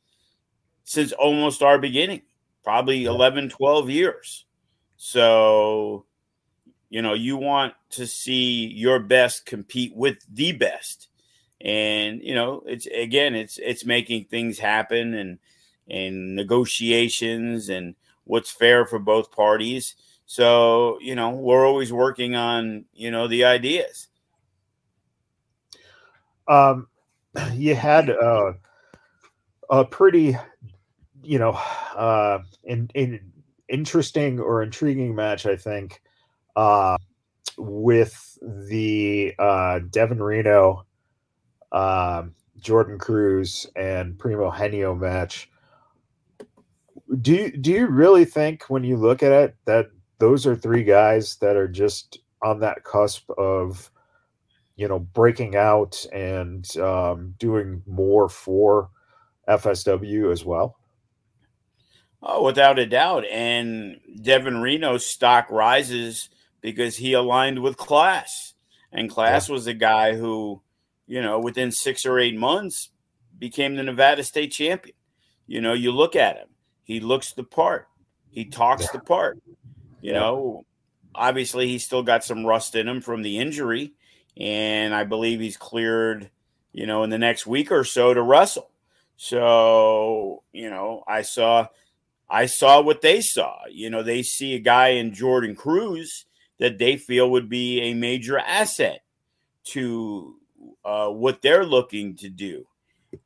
[0.85, 2.21] since almost our beginning,
[2.63, 4.45] probably 11, 12 years.
[4.97, 6.05] So,
[6.89, 11.09] you know, you want to see your best compete with the best.
[11.61, 15.39] And, you know, it's again, it's it's making things happen and
[15.87, 19.95] and negotiations and what's fair for both parties.
[20.25, 24.07] So, you know, we're always working on, you know, the ideas.
[26.47, 26.87] Um,
[27.53, 28.53] you had uh,
[29.69, 30.37] a pretty,
[31.21, 31.51] you know,
[31.95, 33.31] uh, in, in
[33.69, 36.01] interesting or intriguing match, I think,
[36.55, 36.97] uh,
[37.57, 40.85] with the uh, Devin Reno,
[41.75, 42.23] uh,
[42.59, 45.49] Jordan Cruz, and Primo Henio match.
[47.21, 50.83] Do you, do you really think when you look at it that those are three
[50.83, 53.91] guys that are just on that cusp of
[54.75, 58.89] you know, breaking out and um, doing more for
[59.47, 60.77] FSW as well?
[62.21, 63.25] Oh, without a doubt.
[63.31, 66.29] And Devin Reno's stock rises
[66.61, 68.53] because he aligned with Class.
[68.91, 69.53] And Class yeah.
[69.53, 70.61] was a guy who,
[71.07, 72.89] you know, within six or eight months
[73.37, 74.95] became the Nevada state champion.
[75.47, 76.47] You know, you look at him,
[76.83, 77.87] he looks the part,
[78.29, 79.39] he talks the part.
[80.01, 80.65] You know,
[81.13, 83.93] obviously, he's still got some rust in him from the injury
[84.37, 86.29] and I believe he's cleared,
[86.73, 88.69] you know, in the next week or so to wrestle.
[89.17, 91.67] So, you know, I saw
[92.29, 93.59] I saw what they saw.
[93.69, 96.25] You know, they see a guy in Jordan Cruz
[96.59, 99.03] that they feel would be a major asset
[99.65, 100.35] to
[100.83, 102.65] uh, what they're looking to do.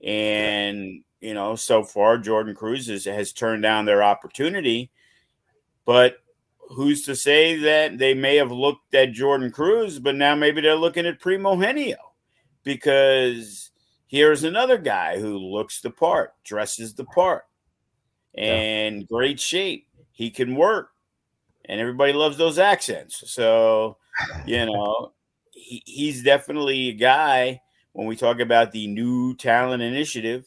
[0.04, 4.92] And, you know, so far, Jordan Cruz has, has turned down their opportunity.
[5.86, 6.18] But
[6.70, 10.76] who's to say that they may have looked at Jordan Cruz, but now maybe they're
[10.76, 11.96] looking at Primogenio
[12.64, 13.72] because
[14.08, 17.46] here's another guy who looks the part, dresses the part,
[18.36, 19.08] and yeah.
[19.10, 19.88] great shape.
[20.12, 20.90] He can work,
[21.66, 23.24] and everybody loves those accents.
[23.32, 23.98] So,
[24.46, 25.14] you know,
[25.70, 27.62] he, he's definitely a guy
[27.94, 30.46] when we talk about the new talent initiative,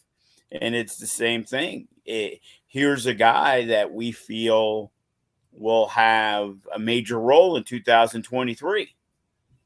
[0.50, 1.86] and it's the same thing.
[2.04, 4.90] It, here's a guy that we feel
[5.52, 8.94] will have a major role in 2023.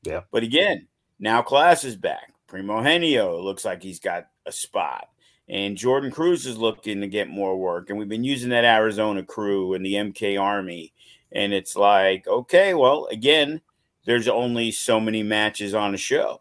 [0.02, 0.20] Yeah.
[0.30, 0.88] But again,
[1.18, 2.34] now class is back.
[2.48, 5.08] Primogenio looks like he's got a spot.
[5.48, 7.88] And Jordan Cruz is looking to get more work.
[7.88, 10.92] And we've been using that Arizona crew and the MK Army.
[11.30, 13.60] And it's like, okay, well, again,
[14.06, 16.40] there's only so many matches on a show.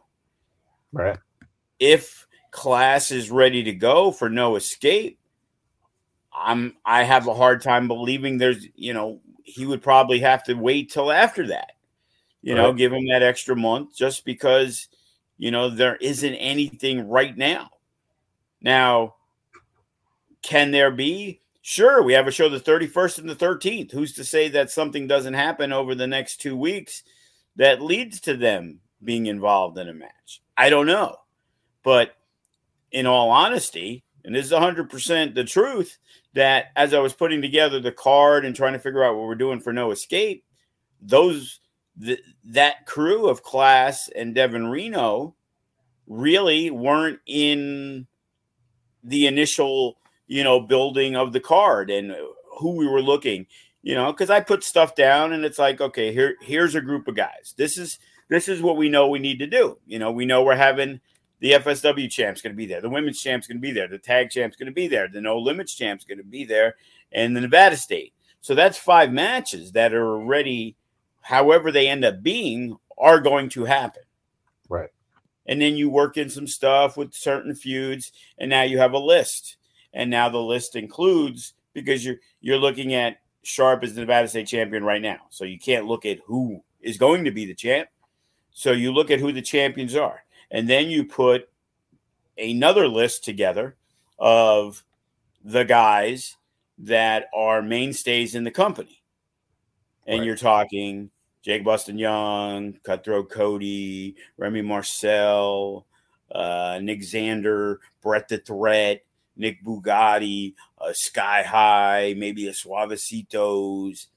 [0.94, 1.18] Right.
[1.80, 5.20] If class is ready to go for no escape,
[6.34, 10.54] I'm I have a hard time believing there's, you know, he would probably have to
[10.54, 11.74] wait till after that.
[12.42, 12.62] You right.
[12.62, 14.88] know, give him that extra month just because
[15.38, 17.72] you know there isn't anything right now.
[18.62, 19.16] Now,
[20.42, 21.42] can there be?
[21.62, 23.92] Sure, we have a show the 31st and the 13th.
[23.92, 27.02] Who's to say that something doesn't happen over the next 2 weeks
[27.56, 30.42] that leads to them being involved in a match?
[30.58, 31.18] I don't know.
[31.84, 32.16] But
[32.92, 35.98] in all honesty, and this is 100% the truth,
[36.34, 39.36] that as I was putting together the card and trying to figure out what we're
[39.36, 40.44] doing for No Escape,
[41.02, 41.60] those
[42.04, 45.36] th- that crew of Class and Devin Reno
[46.08, 48.08] really weren't in
[49.04, 52.16] the initial, you know, building of the card and
[52.60, 53.46] who we were looking,
[53.86, 57.08] you know, because I put stuff down and it's like, okay, here here's a group
[57.08, 57.54] of guys.
[57.56, 59.78] This is this is what we know we need to do.
[59.86, 61.00] You know, we know we're having
[61.40, 62.82] the FSW champ's going to be there.
[62.82, 63.88] The women's champ's going to be there.
[63.88, 65.08] The tag champ's going to be there.
[65.08, 66.78] The no limits champ's going to be there.
[67.12, 68.14] And the Nevada State.
[68.42, 70.76] So that's five matches that are already,
[71.22, 74.02] however they end up being, are going to happen.
[74.68, 74.90] Right.
[75.46, 78.98] And then you work in some stuff with certain feuds, and now you have a
[78.98, 79.58] list.
[79.94, 84.48] And now the list includes because you're you're looking at Sharp is the Nevada State
[84.48, 85.20] champion right now.
[85.30, 87.90] So you can't look at who is going to be the champ.
[88.52, 91.50] So you look at who the champions are and then you put
[92.38, 93.76] another list together
[94.18, 94.84] of
[95.44, 96.38] the guys
[96.80, 99.02] that are mainstays in the company.
[100.08, 100.26] And right.
[100.26, 101.10] you're talking
[101.42, 105.86] Jacob Austin Young, Cutthroat Cody, Remy Marcel,
[106.32, 109.04] uh, Nick Xander, Brett the Threat,
[109.38, 114.08] Nick Bugatti, uh, Sky High, maybe a Suavecitos,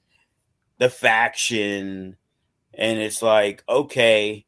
[0.77, 2.17] the faction.
[2.73, 4.45] And it's like, okay,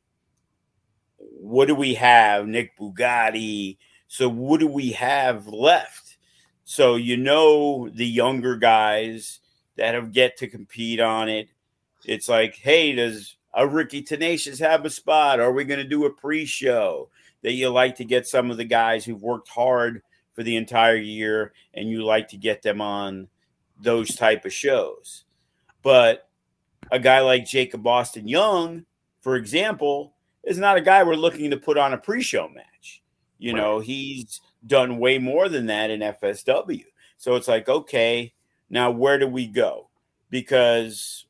[1.17, 2.47] what do we have?
[2.47, 3.77] Nick Bugatti.
[4.07, 6.17] So what do we have left?
[6.63, 9.39] So you know the younger guys
[9.77, 11.49] that have get to compete on it.
[12.05, 15.39] It's like, hey, does a Ricky Tenacious have a spot?
[15.39, 17.09] Are we going to do a pre-show
[17.41, 20.01] that you like to get some of the guys who've worked hard
[20.33, 23.27] for the entire year and you like to get them on
[23.79, 25.25] those type of shows?
[25.83, 26.29] But
[26.91, 28.85] a guy like Jacob Austin Young,
[29.21, 30.13] for example,
[30.43, 33.01] is not a guy we're looking to put on a pre-show match.
[33.37, 36.85] You know, he's done way more than that in FSW.
[37.17, 38.33] So it's like, okay,
[38.69, 39.89] now where do we go?
[40.29, 41.25] Because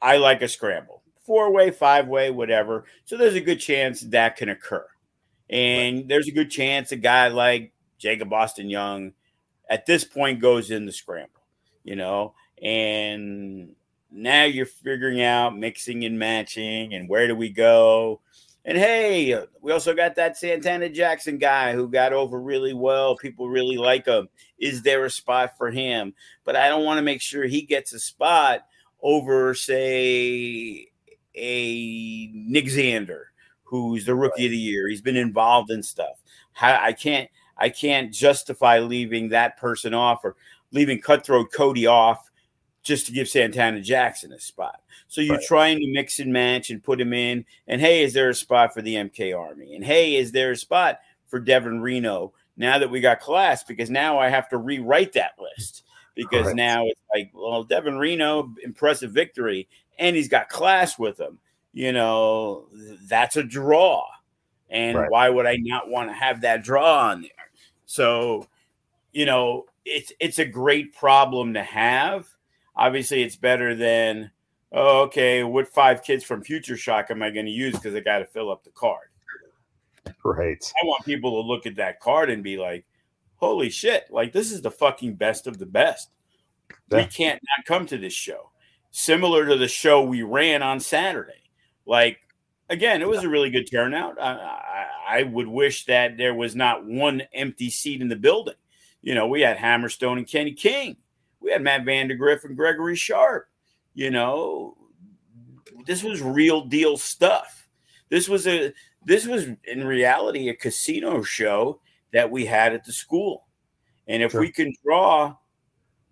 [0.00, 2.84] I like a scramble, four way, five way, whatever.
[3.04, 4.86] So there's a good chance that can occur.
[5.50, 6.08] And right.
[6.08, 7.72] there's a good chance a guy like
[8.04, 9.14] Jacob Austin Young
[9.70, 11.40] at this point goes in the scramble,
[11.84, 13.74] you know, and
[14.10, 18.20] now you're figuring out mixing and matching and where do we go
[18.66, 23.16] and hey, we also got that Santana Jackson guy who got over really well.
[23.16, 24.28] People really like him.
[24.58, 26.14] Is there a spot for him?
[26.44, 28.60] But I don't want to make sure he gets a spot
[29.02, 30.88] over, say,
[31.34, 33.24] a Nick Xander,
[33.64, 34.88] who's the rookie of the year.
[34.88, 36.22] He's been involved in stuff.
[36.58, 40.36] I can't I can't justify leaving that person off or
[40.72, 42.30] leaving Cutthroat Cody off
[42.82, 44.80] just to give Santana Jackson a spot.
[45.08, 45.46] So you're right.
[45.46, 47.44] trying to mix and match and put him in.
[47.66, 49.74] And hey, is there a spot for the MK Army?
[49.74, 52.32] And hey, is there a spot for Devin Reno?
[52.56, 55.82] Now that we got class, because now I have to rewrite that list
[56.14, 61.38] because now it's like, well, Devin Reno, impressive victory, and he's got class with him.
[61.72, 62.66] You know,
[63.08, 64.06] that's a draw.
[64.70, 65.10] And right.
[65.10, 67.30] why would I not want to have that draw on there?
[67.94, 68.48] So
[69.12, 72.26] you know, it's it's a great problem to have.
[72.74, 74.32] Obviously, it's better than
[74.72, 78.00] oh, okay, what five kids from Future Shock am I going to use because I
[78.00, 79.06] got to fill up the card?
[80.24, 80.72] Right.
[80.82, 82.84] I want people to look at that card and be like,
[83.36, 86.10] holy shit, like this is the fucking best of the best.
[86.90, 86.98] Yeah.
[86.98, 88.50] We can't not come to this show.
[88.90, 91.42] Similar to the show we ran on Saturday.
[91.86, 92.23] Like,
[92.68, 94.20] again, it was a really good turnout.
[94.20, 98.54] I, I, I would wish that there was not one empty seat in the building.
[99.02, 100.96] You know, we had Hammerstone and Kenny King.
[101.40, 103.48] We had Matt Vandagriff and Gregory Sharp.
[103.92, 104.76] You know,
[105.86, 107.68] this was real deal stuff.
[108.08, 108.72] This was a
[109.04, 111.80] this was in reality a casino show
[112.12, 113.46] that we had at the school.
[114.08, 114.40] And if sure.
[114.40, 115.36] we can draw,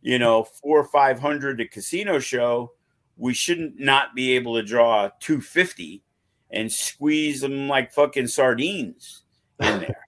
[0.03, 2.73] you know, four or five hundred a casino show,
[3.17, 6.03] we shouldn't not be able to draw 250
[6.53, 9.23] and squeeze them like fucking sardines
[9.61, 10.07] in there.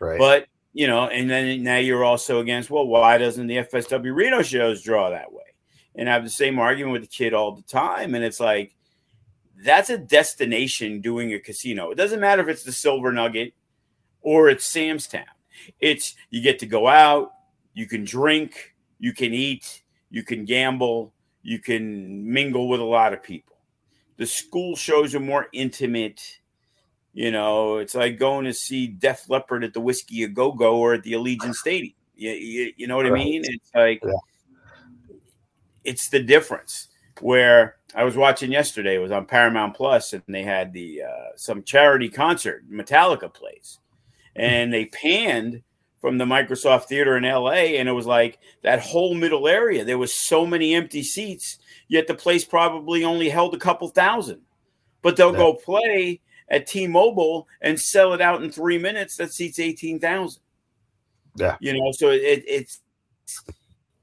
[0.00, 0.18] right.
[0.18, 4.42] But you know, and then now you're also against, well, why doesn't the FSW Reno
[4.42, 5.42] shows draw that way?
[5.96, 8.14] And I have the same argument with the kid all the time.
[8.14, 8.76] And it's like,
[9.64, 11.90] that's a destination doing a casino.
[11.90, 13.54] It doesn't matter if it's the Silver Nugget
[14.20, 15.24] or it's Sam's Town.
[15.80, 17.32] It's you get to go out,
[17.74, 21.12] you can drink, you can eat, you can gamble,
[21.42, 23.56] you can mingle with a lot of people.
[24.18, 26.20] The school shows are more intimate.
[27.14, 30.76] You know, it's like going to see Def Leppard at the Whisky a Go Go
[30.76, 31.94] or at the Allegiant Stadium.
[32.14, 33.12] You, you, you know what right.
[33.12, 33.42] I mean?
[33.44, 35.16] It's like yeah.
[35.84, 36.88] it's the difference
[37.20, 38.96] where I was watching yesterday.
[38.96, 42.68] It was on Paramount Plus, and they had the uh, some charity concert.
[42.70, 43.78] Metallica plays,
[44.36, 45.62] and they panned
[46.00, 49.84] from the Microsoft Theater in LA, and it was like that whole middle area.
[49.84, 51.58] There was so many empty seats,
[51.88, 54.40] yet the place probably only held a couple thousand.
[55.02, 55.38] But they'll yeah.
[55.38, 59.16] go play at T-Mobile and sell it out in three minutes.
[59.16, 60.42] That seats eighteen thousand.
[61.36, 62.80] Yeah, you know, so it, it's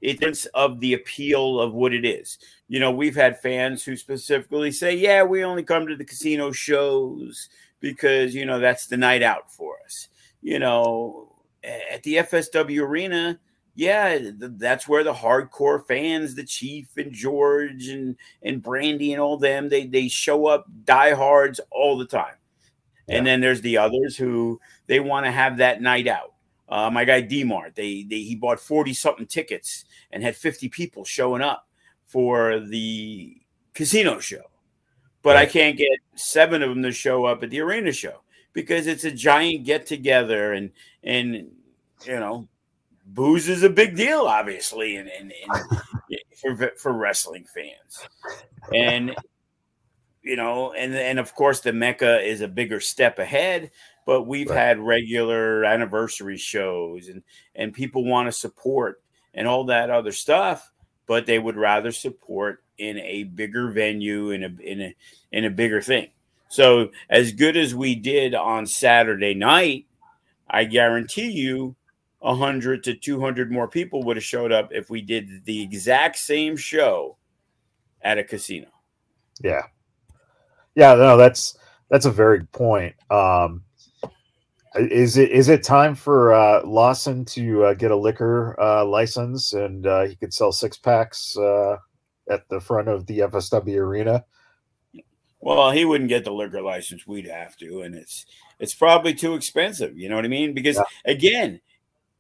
[0.02, 2.38] it's of the appeal of what it is.
[2.68, 6.52] You know, we've had fans who specifically say, "Yeah, we only come to the casino
[6.52, 10.08] shows because you know that's the night out for us."
[10.42, 13.40] You know, at the FSW arena,
[13.76, 19.38] yeah, that's where the hardcore fans, the Chief and George and and Brandy and all
[19.38, 22.36] them, they they show up diehards all the time.
[23.08, 23.18] Yeah.
[23.18, 26.34] And then there's the others who they want to have that night out.
[26.68, 31.06] Uh, my guy Dmart, they, they he bought 40 something tickets and had 50 people
[31.06, 31.68] showing up
[32.06, 33.38] for the
[33.76, 34.42] casino show.
[35.22, 38.22] But I can't get seven of them to show up at the arena show
[38.54, 40.72] because it's a giant get together and
[41.04, 41.52] and
[42.06, 42.48] you know
[43.06, 46.20] booze is a big deal obviously and, and, and
[46.58, 48.08] for for wrestling fans
[48.74, 49.16] and
[50.24, 53.70] you know and and of course the mecca is a bigger step ahead
[54.06, 54.58] but we've right.
[54.58, 57.24] had regular anniversary shows and
[57.56, 59.02] and people want to support
[59.34, 60.72] and all that other stuff
[61.06, 64.96] but they would rather support in a bigger venue in a in a
[65.32, 66.10] in a bigger thing
[66.50, 69.86] so as good as we did on saturday night
[70.50, 71.76] i guarantee you
[72.26, 76.58] 100 to 200 more people would have showed up if we did the exact same
[76.58, 77.18] show
[78.02, 78.68] at a casino
[79.42, 79.64] yeah
[80.76, 81.58] yeah no that's
[81.90, 83.64] that's a very point um
[84.76, 89.54] is it is it time for uh, Lawson to uh, get a liquor uh, license
[89.54, 91.78] and uh, he could sell six packs uh,
[92.30, 94.26] at the front of the FSW arena?
[95.40, 97.06] Well, he wouldn't get the liquor license.
[97.06, 98.26] We'd have to, and it's
[98.60, 99.98] it's probably too expensive.
[99.98, 100.54] You know what I mean?
[100.54, 101.12] Because yeah.
[101.12, 101.62] again,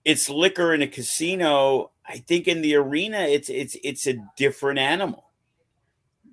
[0.05, 1.91] it's liquor in a casino.
[2.07, 5.25] I think in the arena, it's it's it's a different animal.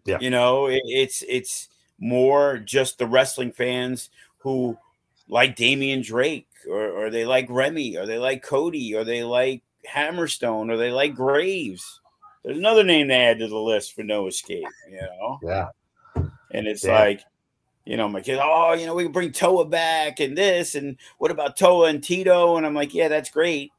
[0.05, 1.68] Yeah, you know, it, it's it's
[1.99, 4.77] more just the wrestling fans who
[5.29, 9.62] like Damian Drake, or, or they like Remy, or they like Cody, or they like
[9.91, 12.01] Hammerstone, or they like Graves.
[12.45, 15.39] There's another name they add to the list for No Escape, you know?
[15.43, 15.68] Yeah.
[16.51, 16.99] And it's yeah.
[16.99, 17.20] like,
[17.85, 20.97] you know, my kids, oh, you know, we can bring Toa back and this, and
[21.18, 22.57] what about Toa and Tito?
[22.57, 23.72] And I'm like, yeah, that's great.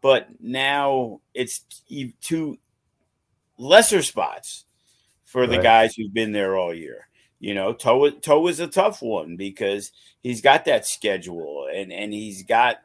[0.00, 1.64] But now it's
[2.20, 2.58] two
[3.58, 4.64] lesser spots
[5.24, 5.62] for the right.
[5.62, 7.08] guys who've been there all year.
[7.38, 8.12] You know, Toa,
[8.48, 9.92] is a tough one because
[10.22, 12.78] he's got that schedule and and he's got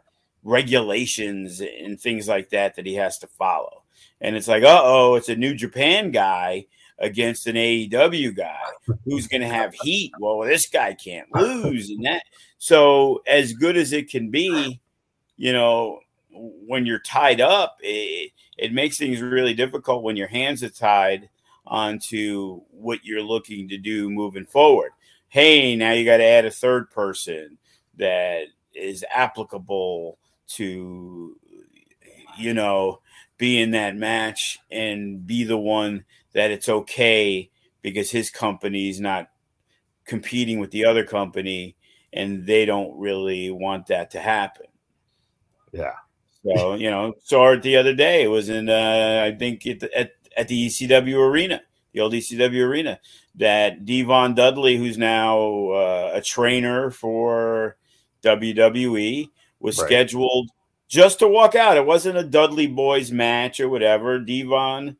[0.44, 3.84] regulations and things like that that he has to follow.
[4.22, 6.68] And it's like, uh oh, it's a New Japan guy
[7.00, 8.60] against an AEW guy
[9.04, 10.14] who's going to have heat.
[10.20, 12.24] Well, this guy can't lose, and that.
[12.58, 14.80] So as good as it can be,
[15.38, 16.00] you know,
[16.32, 21.30] when you're tied up, it, it makes things really difficult when your hands are tied
[21.66, 24.92] onto what you're looking to do moving forward.
[25.30, 27.58] Hey, now you got to add a third person
[27.98, 30.18] that is applicable
[30.48, 31.38] to
[32.38, 33.00] you know,
[33.38, 37.50] be in that match and be the one that it's okay
[37.82, 39.30] because his company's not
[40.06, 41.76] competing with the other company
[42.14, 44.68] and they don't really want that to happen.
[45.72, 45.94] Yeah.
[46.44, 48.24] So, you know, saw it the other day.
[48.24, 51.62] It was in, uh, I think, at, at, at the ECW arena,
[51.94, 53.00] the old ECW arena,
[53.36, 57.78] that Devon Dudley, who's now uh, a trainer for
[58.24, 59.30] WWE,
[59.60, 59.88] was right.
[59.88, 60.52] scheduled
[60.88, 61.78] just to walk out.
[61.78, 64.20] It wasn't a Dudley Boys match or whatever.
[64.20, 64.98] Devon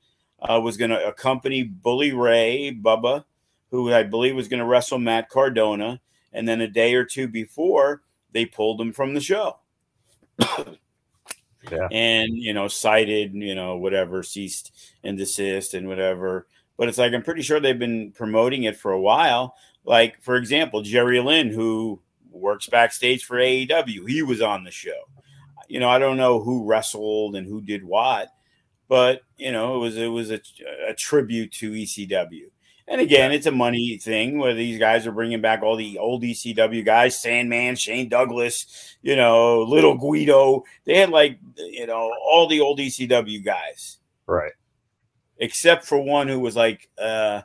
[0.50, 3.26] uh, was going to accompany Bully Ray, Bubba,
[3.72, 6.02] who I believe was going to wrestle Matt Cardona.
[6.32, 9.58] And then a day or two before, they pulled him from the show.
[10.40, 11.88] yeah.
[11.92, 14.72] And, you know, cited, you know, whatever, ceased
[15.04, 16.48] and desist and whatever.
[16.78, 19.56] But it's like, I'm pretty sure they've been promoting it for a while.
[19.86, 25.04] Like, for example, Jerry Lynn, who works backstage for AEW, he was on the show.
[25.70, 28.30] You know, I don't know who wrestled and who did what,
[28.88, 30.40] but you know, it was it was a,
[30.88, 32.50] a tribute to ECW.
[32.88, 36.22] And again, it's a money thing where these guys are bringing back all the old
[36.22, 40.64] ECW guys, Sandman, Shane Douglas, you know, Little Guido.
[40.86, 43.98] They had like, you know, all the old ECW guys.
[44.28, 44.52] Right.
[45.40, 47.42] Except for one who was like, uh,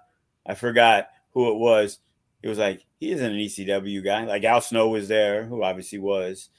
[0.47, 2.01] I forgot who it was.
[2.43, 4.25] He was like, he isn't an ECW guy.
[4.25, 6.51] Like Al Snow was there, who obviously was.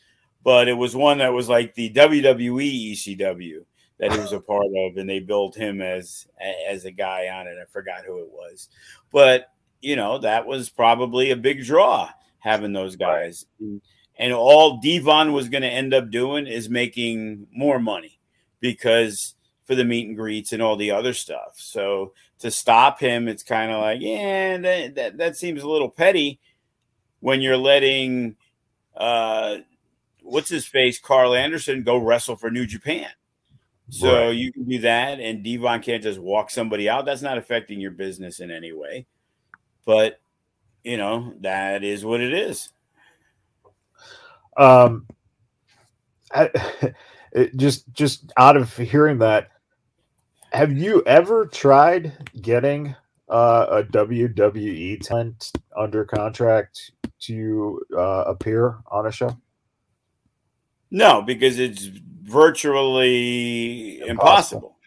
[0.43, 3.63] But it was one that was like the WWE ECW
[4.02, 6.28] that he was a part of, and they built him as
[6.68, 7.56] as a guy on it.
[7.62, 8.68] I forgot who it was,
[9.12, 13.45] but you know that was probably a big draw having those guys.
[14.18, 18.20] And all Devon was going to end up doing is making more money
[18.60, 19.36] because
[19.66, 21.54] for the meet and greets and all the other stuff.
[21.56, 25.89] So to stop him, it's kind of like, yeah, that, that, that seems a little
[25.89, 26.39] petty
[27.20, 28.36] when you're letting
[28.95, 29.58] uh,
[30.22, 33.08] what's his face, Karl Anderson, go wrestle for New Japan.
[33.92, 34.30] So right.
[34.30, 37.04] you can do that, and Devon can't just walk somebody out.
[37.04, 39.06] That's not affecting your business in any way.
[39.86, 40.22] But
[40.82, 42.70] you know that is what it is.
[44.56, 45.08] Um,
[46.34, 46.50] I,
[47.34, 49.50] it just just out of hearing that,
[50.54, 52.96] have you ever tried getting
[53.28, 56.92] uh, a WWE talent under contract
[57.24, 59.38] to uh, appear on a show?
[60.92, 61.89] No, because it's
[62.22, 64.09] virtually impossible.
[64.09, 64.78] impossible.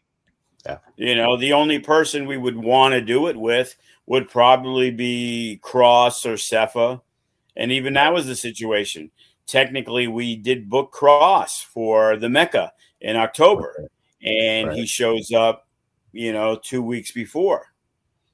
[0.67, 0.79] Yeah.
[0.97, 3.77] You know, the only person we would want to do it with
[4.07, 7.01] would probably be Kross or Cepha.
[7.57, 9.11] And even that was the situation.
[9.47, 13.89] Technically, we did book Kross for the Mecca in October,
[14.23, 14.77] and right.
[14.77, 15.69] he shows up,
[16.13, 17.67] you know, two weeks before.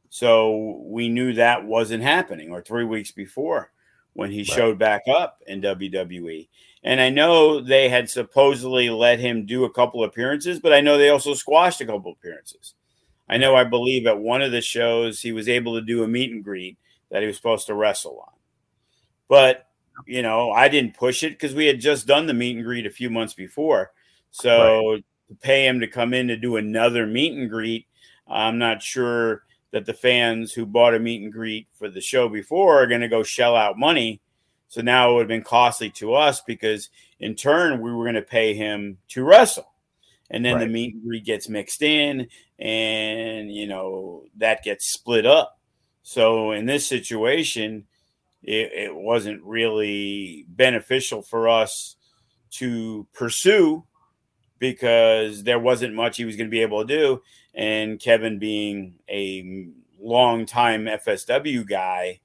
[0.09, 3.73] So we knew that wasn't happening, or three weeks before
[4.13, 4.47] when he right.
[4.47, 6.49] showed back up in WWE.
[6.83, 10.97] And I know they had supposedly let him do a couple appearances, but I know
[10.97, 12.75] they also squashed a couple appearances.
[13.29, 16.09] I know, I believe at one of the shows he was able to do a
[16.09, 16.79] meet and greet
[17.11, 18.35] that he was supposed to wrestle on.
[19.29, 19.69] But,
[20.07, 22.87] you know, I didn't push it because we had just done the meet and greet
[22.87, 23.93] a few months before.
[24.31, 25.05] So right.
[25.29, 27.87] to pay him to come in to do another meet and greet,
[28.27, 32.29] I'm not sure that the fans who bought a meet and greet for the show
[32.29, 34.21] before are going to go shell out money
[34.71, 38.15] so now it would have been costly to us because in turn we were going
[38.15, 39.69] to pay him to wrestle.
[40.31, 40.61] And then right.
[40.61, 45.59] the meet and greet gets mixed in and you know that gets split up.
[46.05, 47.87] So in this situation,
[48.45, 51.97] it, it wasn't really beneficial for us
[52.53, 53.83] to pursue
[54.61, 57.23] because there wasn't much he was going to be able to do.
[57.57, 59.67] And Kevin being a
[60.01, 62.21] long time FSW guy,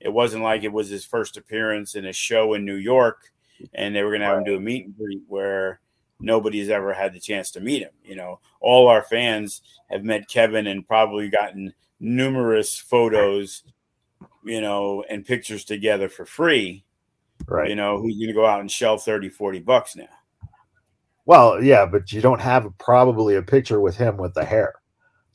[0.00, 3.32] it wasn't like it was his first appearance in a show in New York,
[3.74, 5.80] and they were going to have him do a meet and greet where
[6.20, 7.90] nobody's ever had the chance to meet him.
[8.04, 13.64] You know, all our fans have met Kevin and probably gotten numerous photos,
[14.44, 16.84] you know, and pictures together for free.
[17.46, 17.70] Right.
[17.70, 20.08] You know, who's going to go out and shell 30, 40 bucks now?
[21.24, 24.74] Well, yeah, but you don't have probably a picture with him with the hair.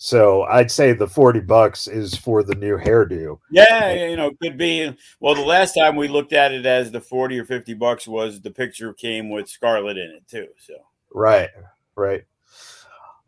[0.03, 3.39] So I'd say the 40 bucks is for the new hairdo.
[3.49, 4.93] Yeah, you know, could be.
[5.21, 8.41] Well, the last time we looked at it as the 40 or 50 bucks was
[8.41, 10.49] the picture came with Scarlett in it too.
[10.59, 10.73] So
[11.13, 11.47] Right,
[11.95, 12.25] right.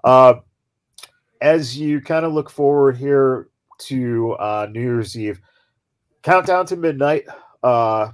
[0.03, 0.33] Uh
[1.39, 3.47] as you kind of look forward here
[3.87, 5.39] to uh New Year's Eve,
[6.23, 7.23] countdown to midnight.
[7.63, 8.11] Uh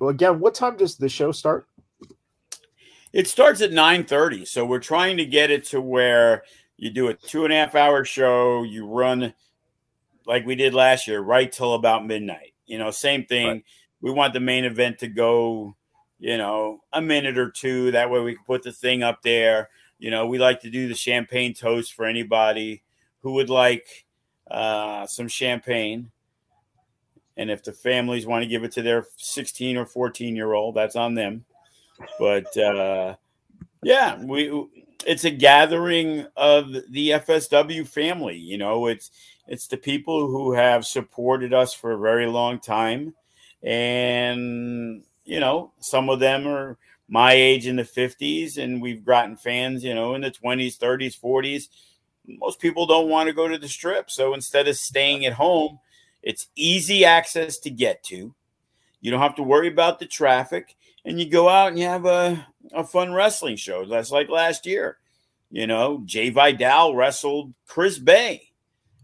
[0.00, 1.68] well again, what time does the show start?
[3.12, 4.44] It starts at 9 30.
[4.44, 6.42] So we're trying to get it to where
[6.80, 9.32] you do a two and a half hour show, you run
[10.26, 12.54] like we did last year, right till about midnight.
[12.66, 13.46] You know, same thing.
[13.46, 13.64] Right.
[14.00, 15.76] We want the main event to go
[16.20, 17.90] you know, a minute or two.
[17.90, 19.70] That way we can put the thing up there.
[19.98, 22.82] You know, we like to do the champagne toast for anybody
[23.22, 24.06] who would like
[24.50, 26.10] uh, some champagne.
[27.36, 30.74] And if the families want to give it to their 16 or 14 year old,
[30.74, 31.44] that's on them.
[32.18, 33.16] But uh,
[33.82, 38.36] yeah, we it's a gathering of the FSW family.
[38.36, 39.10] You know, it's
[39.46, 43.14] it's the people who have supported us for a very long time,
[43.62, 46.76] and you know, some of them are
[47.08, 51.20] my age in the 50s, and we've gotten fans, you know, in the 20s, 30s,
[51.20, 51.68] 40s.
[52.26, 54.10] Most people don't want to go to the strip.
[54.10, 55.80] So instead of staying at home,
[56.22, 58.32] it's easy access to get to.
[59.00, 62.06] You don't have to worry about the traffic, and you go out and you have
[62.06, 63.84] a, a fun wrestling show.
[63.84, 64.98] That's like last year.
[65.50, 68.52] You know, Jay Vidal wrestled Chris Bey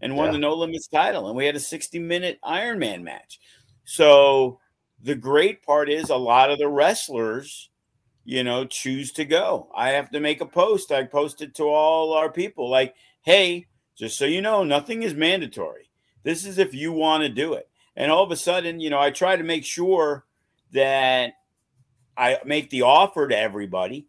[0.01, 0.31] and won yeah.
[0.33, 3.39] the No Limits title, and we had a 60 minute Iron Man match.
[3.83, 4.59] So
[5.01, 7.69] the great part is a lot of the wrestlers,
[8.23, 9.69] you know, choose to go.
[9.75, 10.91] I have to make a post.
[10.91, 13.67] I posted to all our people like, hey,
[13.97, 15.89] just so you know, nothing is mandatory.
[16.23, 17.69] This is if you want to do it.
[17.95, 20.25] And all of a sudden, you know, I try to make sure
[20.71, 21.33] that
[22.17, 24.07] I make the offer to everybody,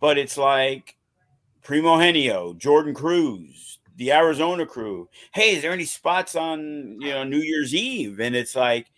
[0.00, 0.96] but it's like
[1.62, 5.08] Primogenio, Jordan Cruz, the Arizona crew.
[5.32, 8.20] Hey, is there any spots on you know New Year's Eve?
[8.20, 8.90] And it's like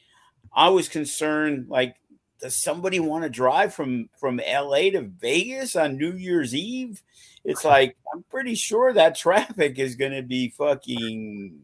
[0.55, 1.97] I was concerned, like,
[2.41, 7.03] does somebody want to drive from from LA to Vegas on New Year's Eve?
[7.45, 11.61] It's like I'm pretty sure that traffic is going to be fucking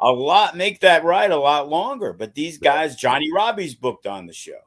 [0.00, 0.56] a lot.
[0.56, 2.12] Make that ride a lot longer.
[2.12, 4.60] But these guys, Johnny Robbie's booked on the show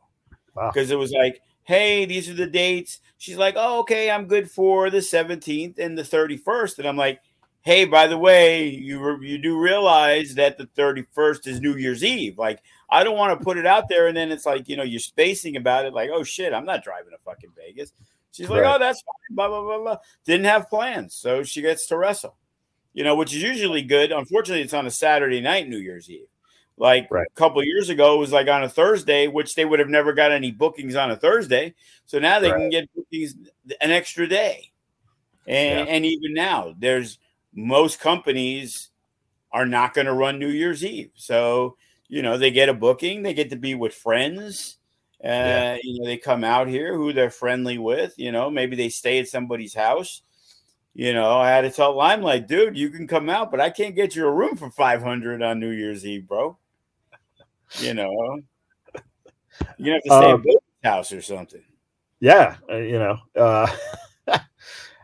[0.54, 0.96] because wow.
[0.96, 3.00] it was like, hey, these are the dates.
[3.18, 7.22] She's like, oh, okay, I'm good for the 17th and the 31st, and I'm like,
[7.62, 12.38] hey, by the way, you you do realize that the 31st is New Year's Eve.
[12.38, 14.84] Like, I don't want to put it out there, and then it's like, you know,
[14.84, 17.92] you're spacing about it, like, oh shit, I'm not driving to fucking Vegas.
[18.32, 19.98] She's like, oh, that's fine, blah, blah, blah, blah.
[20.26, 21.16] Didn't have plans.
[21.16, 22.38] So she gets to wrestle,
[22.94, 24.12] you know, which is usually good.
[24.12, 26.28] Unfortunately, it's on a Saturday night, New Year's Eve.
[26.80, 27.28] Like right.
[27.30, 30.14] a couple years ago, it was like on a Thursday, which they would have never
[30.14, 31.76] got any bookings on a Thursday.
[32.06, 32.58] So now they right.
[32.58, 33.36] can get bookings
[33.82, 34.72] an extra day.
[35.46, 35.94] And, yeah.
[35.94, 37.20] and even now, there's
[37.54, 38.90] most companies
[39.52, 41.12] are not going to run New Year's Eve.
[41.16, 41.76] So,
[42.08, 44.78] you know, they get a booking, they get to be with friends.
[45.22, 45.78] Uh, yeah.
[45.84, 49.20] you know, they come out here who they're friendly with, you know, maybe they stay
[49.20, 50.22] at somebody's house.
[50.94, 53.96] You know, I had to tell Limelight, dude, you can come out, but I can't
[53.96, 56.58] get you a room for 500 on New Year's Eve, bro.
[57.78, 58.42] You know,
[59.78, 60.44] you have to stay um,
[60.84, 61.64] at house or something.
[62.20, 62.58] Yeah.
[62.70, 63.68] Uh, you know, uh,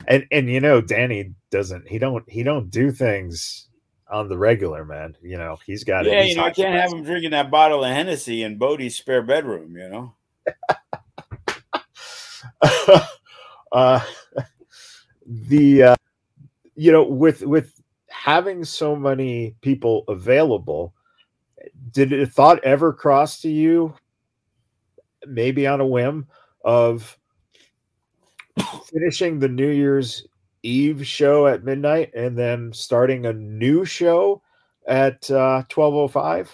[0.07, 3.67] and and you know danny doesn't he don't he don't do things
[4.09, 6.11] on the regular man you know he's got it.
[6.11, 9.23] yeah you know i can't have him drinking that bottle of hennessy in bodie's spare
[9.23, 10.13] bedroom you know
[13.71, 13.99] uh
[15.25, 15.95] the uh
[16.75, 20.93] you know with with having so many people available
[21.91, 23.93] did a thought ever cross to you
[25.27, 26.27] maybe on a whim
[26.63, 27.17] of
[28.85, 30.25] finishing the New Year's
[30.63, 34.41] Eve show at midnight and then starting a new show
[34.87, 36.49] at uh, 12:05?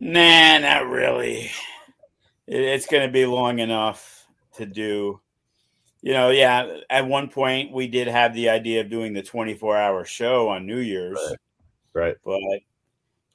[0.00, 1.50] Nah, not really.
[2.48, 5.20] It's going to be long enough to do.
[6.02, 10.04] You know, yeah, at one point we did have the idea of doing the 24-hour
[10.04, 11.18] show on New Year's.
[11.28, 11.38] Right.
[11.94, 12.16] Right.
[12.24, 12.60] But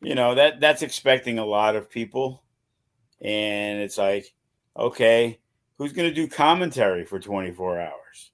[0.01, 2.43] you know, that that's expecting a lot of people
[3.21, 4.33] and it's like
[4.77, 5.39] okay,
[5.77, 8.31] who's going to do commentary for 24 hours?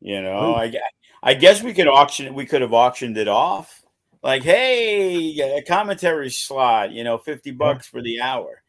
[0.00, 0.74] You know, I,
[1.22, 2.34] I guess we could auction.
[2.34, 3.82] We could have auctioned it off.
[4.22, 8.62] Like, hey, a commentary slot, you know, 50 bucks for the hour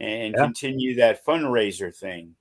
[0.00, 0.44] and yeah.
[0.44, 2.34] continue that fundraiser thing.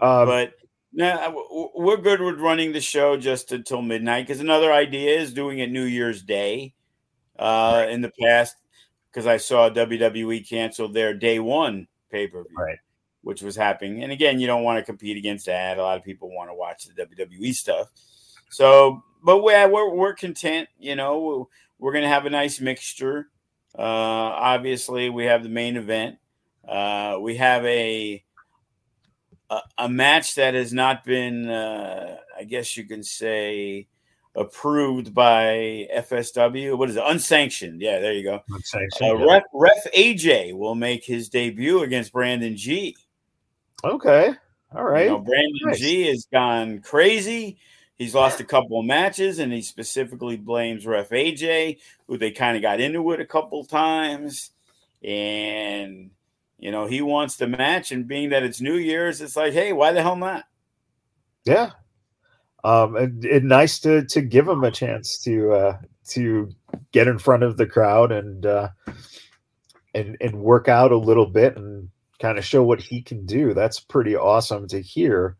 [0.00, 0.54] Um, but
[0.96, 5.58] no, we're good with running the show just until midnight because another idea is doing
[5.58, 6.72] it New Year's Day.
[7.38, 7.90] Uh, right.
[7.90, 8.56] In the past,
[9.10, 12.78] because I saw WWE cancel their day one pay per view, right.
[13.20, 14.02] which was happening.
[14.02, 15.76] And again, you don't want to compete against that.
[15.76, 17.88] A lot of people want to watch the WWE stuff.
[18.48, 20.70] So, but we're we're, we're content.
[20.78, 21.44] You know, we're,
[21.78, 23.28] we're going to have a nice mixture.
[23.78, 26.16] Uh, obviously, we have the main event.
[26.66, 28.24] Uh, we have a,
[29.50, 33.88] a, a match that has not been, uh, I guess you can say,
[34.34, 36.76] approved by FSW.
[36.76, 37.02] What is it?
[37.06, 37.80] Unsanctioned.
[37.80, 38.40] Yeah, there you go.
[38.50, 39.10] Unsanctioned.
[39.10, 39.32] Uh, yeah.
[39.34, 42.96] Ref, Ref AJ will make his debut against Brandon G.
[43.84, 44.34] Okay.
[44.74, 45.04] All right.
[45.04, 45.78] You know, Brandon nice.
[45.78, 47.58] G has gone crazy.
[47.96, 52.56] He's lost a couple of matches, and he specifically blames Ref AJ, who they kind
[52.56, 54.50] of got into it a couple times.
[55.02, 56.10] and
[56.58, 57.92] you know he wants the match.
[57.92, 60.44] And being that it's New Year's, it's like, hey, why the hell not?
[61.44, 61.70] Yeah,
[62.64, 65.78] um, and, and nice to to give him a chance to uh,
[66.08, 66.50] to
[66.92, 68.68] get in front of the crowd and uh,
[69.94, 71.88] and and work out a little bit and
[72.20, 73.54] kind of show what he can do.
[73.54, 75.36] That's pretty awesome to hear.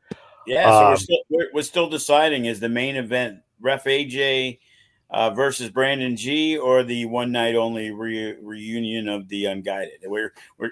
[0.46, 4.60] Yeah, so um, we're, still, we're, we're, still deciding is the main event Ref AJ
[5.10, 10.00] uh, versus Brandon G or the one night only re- reunion of the Unguided.
[10.04, 10.70] We're we're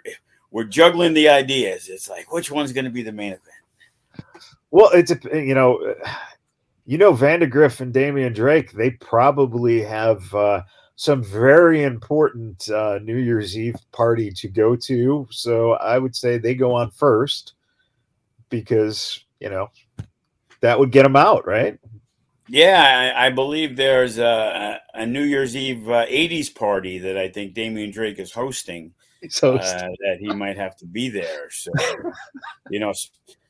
[0.55, 1.88] we're juggling the ideas.
[1.88, 4.24] It's like which one's going to be the main event.
[4.70, 5.94] Well, it's you know,
[6.86, 8.72] you know, Vandagriff and Damian Drake.
[8.72, 10.32] They probably have.
[10.34, 10.62] Uh,
[10.96, 15.26] some very important uh, New Year's Eve party to go to.
[15.28, 17.55] So I would say they go on first
[18.48, 19.70] because, you know,
[20.61, 21.78] that would get them out, right?
[22.48, 27.28] Yeah, I, I believe there's a, a, New Year's Eve uh, 80s party that I
[27.28, 28.92] think Damian Drake is hosting.
[29.42, 31.48] Uh, that he might have to be there.
[31.50, 31.72] So,
[32.70, 32.92] you know,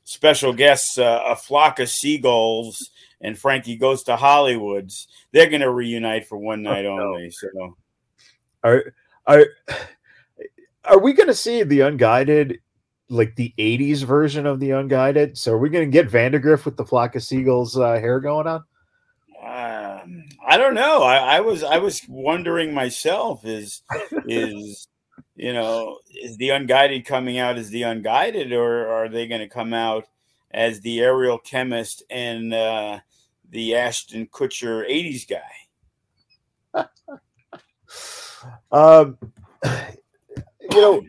[0.04, 5.70] special guests, uh, a flock of seagulls and Frankie goes to Hollywood's, they're going to
[5.70, 7.30] reunite for one night oh, only.
[7.30, 7.76] So,
[8.62, 8.94] are
[9.26, 9.46] are
[10.84, 12.60] are we going to see the Unguided,
[13.08, 15.38] like the '80s version of the Unguided?
[15.38, 18.46] So, are we going to get Vandagriff with the flock of seagulls uh, hair going
[18.46, 18.64] on?
[19.42, 21.02] Um, I don't know.
[21.02, 23.44] I, I was I was wondering myself.
[23.44, 23.82] Is
[24.26, 24.86] is
[25.36, 29.48] you know is the Unguided coming out as the Unguided, or are they going to
[29.48, 30.06] come out?
[30.54, 33.00] as the aerial chemist and uh,
[33.50, 36.86] the Ashton Kutcher 80s guy?
[38.72, 39.18] um,
[40.70, 41.02] you know,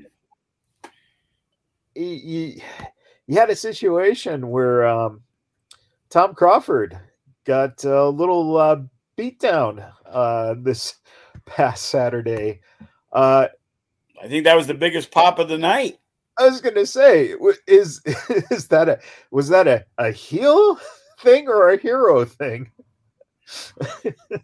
[1.96, 2.60] you,
[3.30, 5.22] had a situation where um,
[6.10, 7.00] Tom Crawford
[7.46, 8.78] got a little uh,
[9.16, 10.96] beat down uh, this
[11.46, 12.62] past Saturday.
[13.14, 13.48] Uh,
[14.22, 16.00] I think that was the biggest pop of the night.
[16.38, 17.34] I was gonna say,
[17.68, 18.02] is
[18.52, 19.00] is that a
[19.32, 20.80] was that a, a heel
[21.20, 22.72] thing or a hero thing?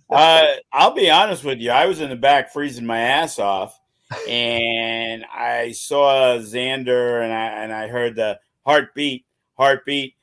[0.10, 1.72] uh, I'll be honest with you.
[1.72, 3.80] I was in the back freezing my ass off,
[4.28, 9.26] and I saw Xander, and I and I heard the heartbeat,
[9.58, 10.16] heartbeat,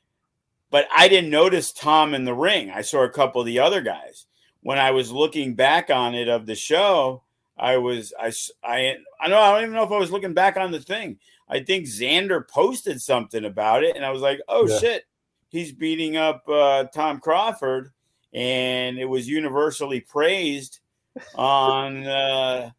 [0.71, 2.71] but I didn't notice Tom in the ring.
[2.71, 4.27] I saw a couple of the other guys.
[4.63, 7.23] When I was looking back on it of the show,
[7.59, 8.33] I was I
[8.63, 11.19] I I know I don't even know if I was looking back on the thing.
[11.49, 14.79] I think Xander posted something about it, and I was like, "Oh yeah.
[14.79, 15.05] shit,
[15.49, 17.93] he's beating up uh, Tom Crawford,"
[18.33, 20.81] and it was universally praised
[21.35, 22.71] on uh,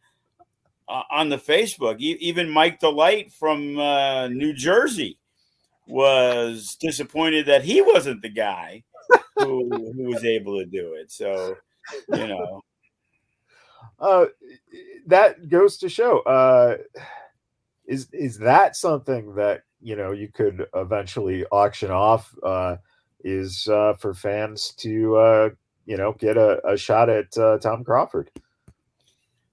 [0.88, 2.00] on the Facebook.
[2.00, 5.18] E- even Mike Delight from uh, New Jersey
[5.88, 8.84] was disappointed that he wasn't the guy
[9.36, 11.12] who, who was able to do it.
[11.12, 11.56] So,
[12.08, 12.62] you know,
[14.00, 14.26] uh,
[15.08, 16.20] that goes to show.
[16.20, 16.78] Uh,
[17.86, 22.34] is is that something that you know you could eventually auction off?
[22.44, 22.78] Uh,
[23.24, 25.50] is uh, for fans to uh,
[25.86, 28.30] you know get a, a shot at uh, Tom Crawford?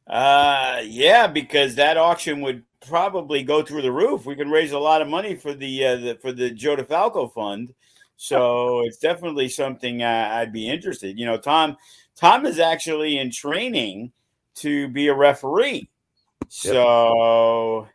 [0.06, 4.24] Uh, yeah, because that auction would probably go through the roof.
[4.24, 7.32] We can raise a lot of money for the, uh, the for the Joe DeFalco
[7.32, 7.74] fund,
[8.16, 11.18] so it's definitely something uh, I'd be interested.
[11.18, 11.76] You know, Tom
[12.14, 14.12] Tom is actually in training
[14.56, 15.88] to be a referee,
[16.42, 16.50] yep.
[16.50, 17.88] so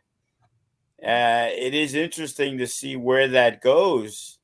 [1.04, 4.38] uh, it is interesting to see where that goes.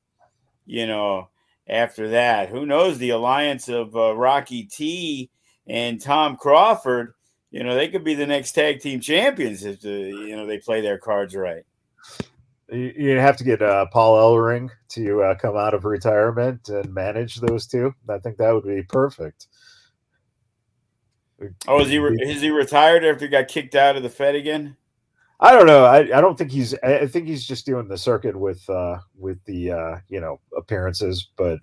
[0.65, 1.29] You know,
[1.67, 2.97] after that, who knows?
[2.97, 5.29] The alliance of uh, Rocky T
[5.67, 7.13] and Tom Crawford.
[7.51, 10.59] You know, they could be the next tag team champions if the you know they
[10.59, 11.63] play their cards right.
[12.71, 17.37] You have to get uh, Paul Ellering to uh, come out of retirement and manage
[17.37, 17.95] those two.
[18.07, 19.47] I think that would be perfect.
[21.67, 24.35] Oh, is he re- is he retired after he got kicked out of the Fed
[24.35, 24.75] again?
[25.39, 25.85] I don't know.
[25.85, 26.75] I, I don't think he's.
[26.83, 31.29] I think he's just doing the circuit with uh, with the uh, you know appearances,
[31.37, 31.59] but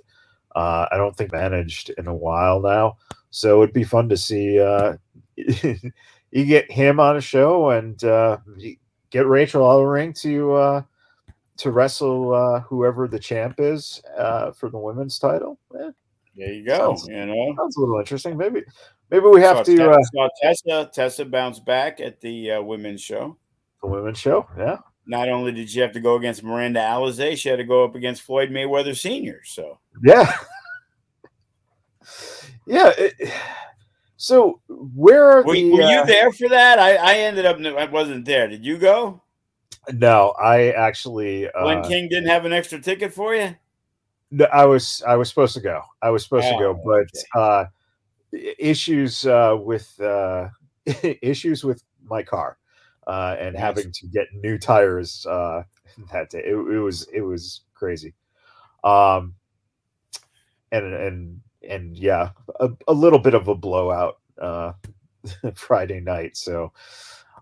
[0.55, 2.97] uh, I don't think managed in a while now.
[3.31, 4.95] So it'd be fun to see uh,
[5.37, 8.39] you get him on a show and uh,
[9.11, 10.83] get Rachel Ellering to uh,
[11.59, 15.59] to wrestle uh, whoever the champ is uh, for the women's title.
[15.75, 15.91] Yeah.
[16.37, 16.95] There you go.
[16.95, 18.37] Sounds, you know, sounds a little interesting.
[18.37, 18.63] Maybe
[19.11, 19.91] maybe we have to.
[19.91, 23.37] Uh, Tessa Tessa bounced back at the uh, women's show.
[23.83, 24.79] The women's show, yeah.
[25.07, 27.95] Not only did she have to go against Miranda Alizé, she had to go up
[27.95, 29.43] against Floyd Mayweather Sr.
[29.45, 30.33] So yeah,
[32.67, 32.93] yeah.
[32.99, 33.33] It,
[34.17, 35.71] so where are were, the?
[35.71, 36.79] Were you uh, there for that?
[36.79, 37.59] I, I ended up.
[37.59, 38.49] I wasn't there.
[38.49, 39.23] Did you go?
[39.93, 41.49] No, I actually.
[41.61, 43.55] Glenn uh, King didn't have an extra ticket for you.
[44.31, 45.83] No, I was I was supposed to go.
[46.03, 47.25] I was supposed oh, to go, but okay.
[47.35, 47.65] uh,
[48.59, 50.49] issues uh, with uh,
[51.23, 52.59] issues with my car
[53.07, 55.63] uh, and having to get new tires uh,
[56.13, 56.43] that day.
[56.45, 58.15] It, it was it was crazy.
[58.85, 59.35] Um,
[60.73, 62.31] and and and yeah,
[62.61, 64.73] a, a little bit of a blowout uh,
[65.55, 66.37] Friday night.
[66.37, 66.73] So,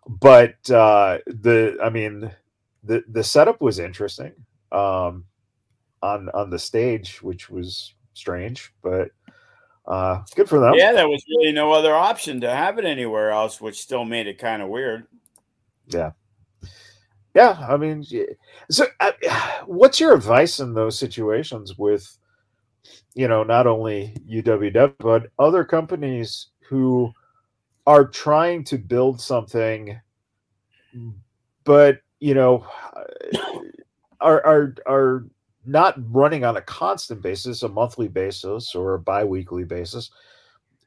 [0.07, 2.31] but uh, the I mean
[2.83, 4.33] the the setup was interesting
[4.73, 5.25] um,
[6.03, 9.11] on on the stage, which was strange, but
[9.87, 10.75] uh, good for them.
[10.75, 14.27] Yeah, there was really no other option to have it anywhere else, which still made
[14.27, 15.07] it kind of weird.
[15.89, 16.13] Yeah.
[17.35, 18.05] Yeah, I mean,
[18.71, 19.13] so uh,
[19.67, 22.17] what's your advice in those situations with,
[23.15, 27.13] you know, not only UWW but other companies who
[27.87, 30.01] are trying to build something,
[31.65, 32.67] but you know,
[34.21, 35.25] are are are
[35.67, 40.11] not running on a constant basis, a monthly basis or a biweekly basis,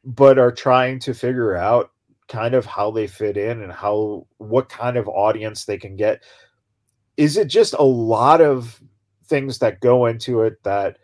[0.04, 1.92] but are trying to figure out
[2.28, 6.24] kind of how they fit in and how what kind of audience they can get.
[7.16, 8.82] Is it just a lot of
[9.26, 10.98] things that go into it that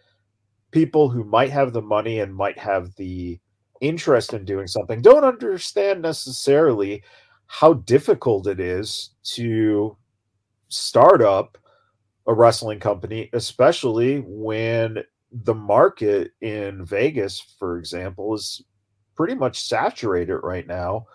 [0.72, 3.40] people who might have the money and might have the
[3.82, 7.04] interest in doing something don't understand necessarily
[7.48, 9.98] how difficult it is to
[10.70, 11.58] start up
[12.28, 18.64] a wrestling company, especially when the market in Vegas, for example, is
[19.16, 21.06] pretty much saturated right now,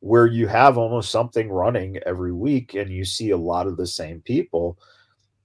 [0.00, 3.86] where you have almost something running every week and you see a lot of the
[3.86, 4.78] same people.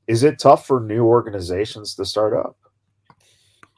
[0.07, 2.57] Is it tough for new organizations to start up?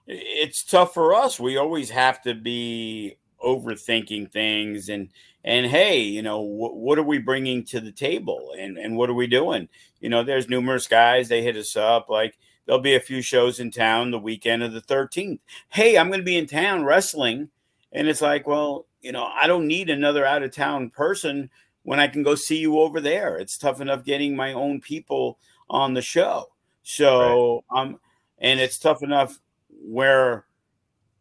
[0.07, 1.39] It's tough for us.
[1.39, 5.09] We always have to be overthinking things and
[5.43, 9.09] and hey you know wh- what are we bringing to the table and and what
[9.09, 9.69] are we doing?
[9.99, 13.59] You know there's numerous guys they hit us up like there'll be a few shows
[13.59, 17.49] in town the weekend of the 13th hey i'm going to be in town wrestling.
[17.91, 21.49] And it's like well you know i don't need another out of town person
[21.83, 23.37] when i can go see you over there.
[23.37, 26.47] It's tough enough getting my own people on the show.
[26.83, 27.81] So right.
[27.81, 27.99] um
[28.39, 30.45] and it's tough enough where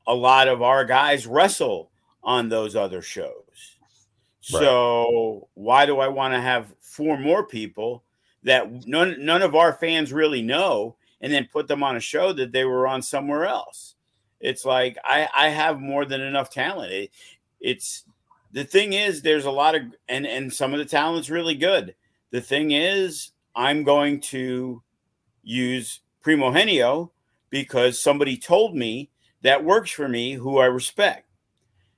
[0.07, 1.91] a lot of our guys wrestle
[2.27, 3.79] on those other shows.
[4.53, 4.61] Right.
[4.61, 8.03] So why do I want to have four more people
[8.43, 12.33] that none none of our fans really know and then put them on a show
[12.33, 13.95] that they were on somewhere else?
[14.41, 16.93] It's like I I have more than enough talent.
[16.93, 17.11] It,
[17.61, 18.05] it's
[18.53, 21.95] the thing is there's a lot of and and some of the talent's really good.
[22.33, 24.83] The thing is I'm going to
[25.43, 27.11] use Primo Primogenio
[27.51, 29.11] because somebody told me
[29.43, 31.26] that works for me who I respect.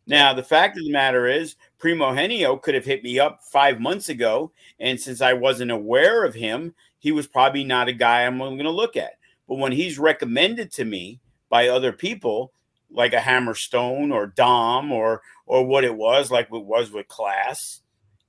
[0.08, 4.08] Now, the fact of the matter is, Primogenio could have hit me up five months
[4.08, 4.52] ago.
[4.80, 8.58] And since I wasn't aware of him, he was probably not a guy I'm going
[8.58, 9.18] to look at.
[9.46, 12.52] But when he's recommended to me by other people,
[12.90, 17.80] like a Hammerstone or Dom or or what it was, like it was with Class,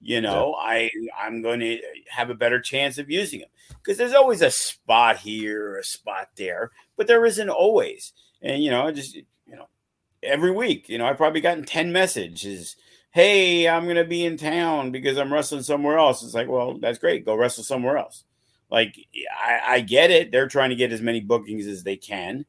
[0.02, 0.70] you know, yeah.
[0.70, 4.52] I I'm going to have a better chance of using him because there's always a
[4.52, 8.14] spot here, a spot there, but there isn't always.
[8.42, 9.18] And you know, just
[10.24, 10.90] every week.
[10.90, 12.76] You know, I've probably gotten 10 messages.
[13.12, 16.24] Hey, I'm going to be in town because I'm wrestling somewhere else.
[16.24, 17.26] It's like, well, that's great.
[17.26, 18.24] Go wrestle somewhere else.
[18.70, 18.96] Like,
[19.44, 20.32] I, I get it.
[20.32, 22.46] They're trying to get as many bookings as they can,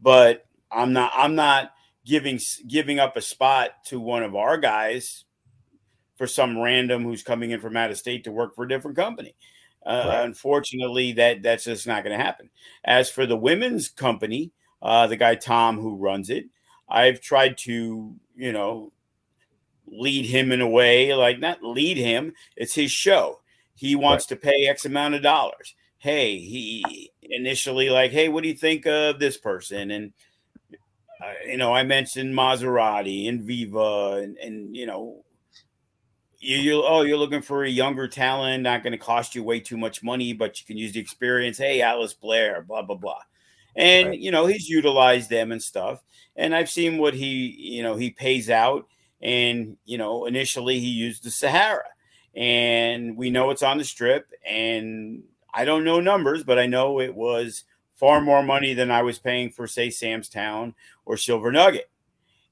[0.00, 1.72] but I'm not, I'm not
[2.06, 2.38] giving,
[2.68, 5.24] giving up a spot to one of our guys
[6.16, 8.96] for some random who's coming in from out of state to work for a different
[8.96, 9.34] company.
[9.84, 10.24] Uh, right.
[10.24, 12.50] Unfortunately, that that's just not going to happen.
[12.84, 16.44] As for the women's company, uh, the guy Tom who runs it,
[16.90, 18.92] I've tried to, you know,
[19.86, 23.40] lead him in a way like not lead him, it's his show.
[23.74, 24.40] He wants right.
[24.40, 25.74] to pay X amount of dollars.
[25.98, 29.90] Hey, he initially like, hey, what do you think of this person?
[29.90, 30.12] And
[30.72, 35.24] uh, you know, I mentioned Maserati and Viva, and, and you know,
[36.38, 39.60] you, you oh, you're looking for a younger talent, not going to cost you way
[39.60, 41.58] too much money, but you can use the experience.
[41.58, 43.20] Hey, Alice Blair, blah blah blah
[43.76, 44.18] and right.
[44.18, 46.02] you know he's utilized them and stuff.
[46.36, 48.86] And i've seen what he you know he pays out.
[49.22, 51.84] And you know initially he used the sahara.
[52.34, 54.30] And we know it's on the strip.
[54.46, 57.64] And i don't know numbers but i know it was
[57.96, 61.90] far more money than i was paying for say sam's town or silver nugget.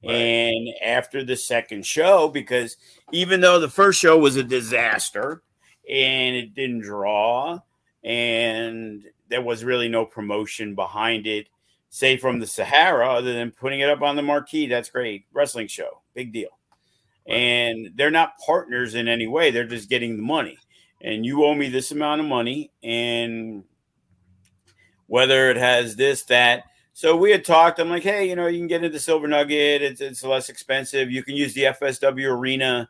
[0.04, 0.14] Right.
[0.14, 2.76] And after the second show, because
[3.12, 5.42] even though the first show was a disaster
[5.90, 7.60] and it didn't draw,
[8.04, 11.48] and there was really no promotion behind it,
[11.90, 14.66] say from the Sahara, other than putting it up on the marquee.
[14.66, 15.24] That's great.
[15.32, 16.50] Wrestling show, big deal.
[17.26, 19.50] And they're not partners in any way.
[19.50, 20.58] They're just getting the money.
[21.00, 22.70] And you owe me this amount of money.
[22.82, 23.64] And
[25.06, 26.64] whether it has this, that.
[26.94, 27.80] So we had talked.
[27.80, 29.82] I'm like, hey, you know, you can get into Silver Nugget.
[29.82, 31.10] It's, it's less expensive.
[31.10, 32.88] You can use the FSW arena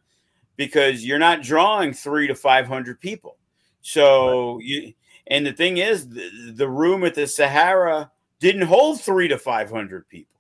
[0.57, 3.37] because you're not drawing three to 500 people.
[3.81, 4.65] So right.
[4.65, 4.93] you,
[5.31, 8.11] and the thing is, the, the room at the Sahara
[8.41, 10.37] didn't hold three to 500 people.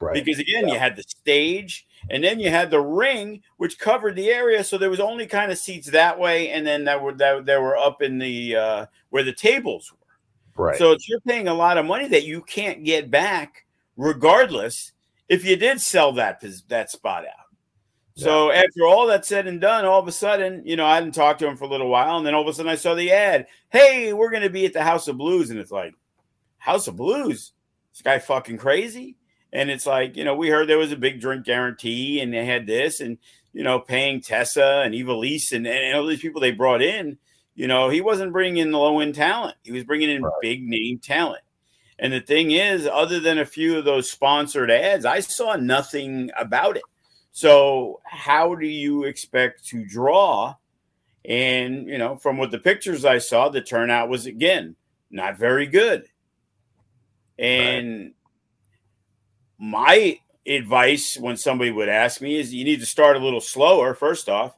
[0.00, 0.14] Right.
[0.14, 0.74] Because again, yeah.
[0.74, 4.64] you had the stage and then you had the ring, which covered the area.
[4.64, 6.50] So there was only kind of seats that way.
[6.50, 10.64] And then that were that, that were up in the uh, where the tables were.
[10.64, 10.78] Right.
[10.78, 14.92] So you're paying a lot of money that you can't get back regardless
[15.28, 17.39] if you did sell that that spot out.
[18.16, 21.12] So after all that said and done, all of a sudden, you know, I hadn't
[21.12, 22.94] talked to him for a little while, and then all of a sudden I saw
[22.94, 23.46] the ad.
[23.70, 25.94] Hey, we're going to be at the House of Blues, and it's like,
[26.58, 27.52] House of Blues,
[27.92, 29.16] this guy fucking crazy.
[29.52, 32.44] And it's like, you know, we heard there was a big drink guarantee, and they
[32.44, 33.18] had this, and
[33.52, 37.18] you know, paying Tessa and Ivelisse and, and all these people they brought in.
[37.56, 40.32] You know, he wasn't bringing in the low end talent; he was bringing in right.
[40.40, 41.42] big name talent.
[41.98, 46.30] And the thing is, other than a few of those sponsored ads, I saw nothing
[46.38, 46.82] about it.
[47.32, 50.56] So, how do you expect to draw?
[51.24, 54.76] And, you know, from what the pictures I saw, the turnout was again
[55.10, 56.06] not very good.
[57.38, 58.14] And right.
[59.58, 63.94] my advice when somebody would ask me is you need to start a little slower,
[63.94, 64.56] first off.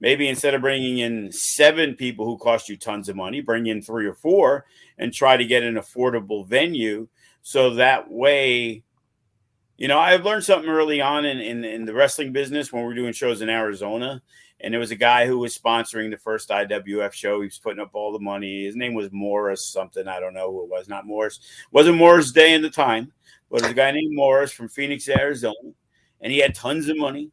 [0.00, 3.80] Maybe instead of bringing in seven people who cost you tons of money, bring in
[3.80, 4.66] three or four
[4.98, 7.06] and try to get an affordable venue.
[7.42, 8.82] So that way,
[9.82, 12.92] you know, I've learned something early on in, in, in the wrestling business when we
[12.92, 14.22] are doing shows in Arizona.
[14.60, 17.40] And there was a guy who was sponsoring the first IWF show.
[17.40, 18.64] He was putting up all the money.
[18.64, 20.06] His name was Morris something.
[20.06, 20.88] I don't know who it was.
[20.88, 21.40] Not Morris.
[21.72, 23.10] Wasn't Morris Day in the time,
[23.50, 25.72] but it was a guy named Morris from Phoenix, Arizona.
[26.20, 27.32] And he had tons of money.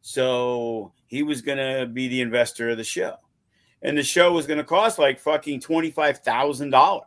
[0.00, 3.16] So he was going to be the investor of the show
[3.82, 7.02] and the show was going to cost like fucking $25,000.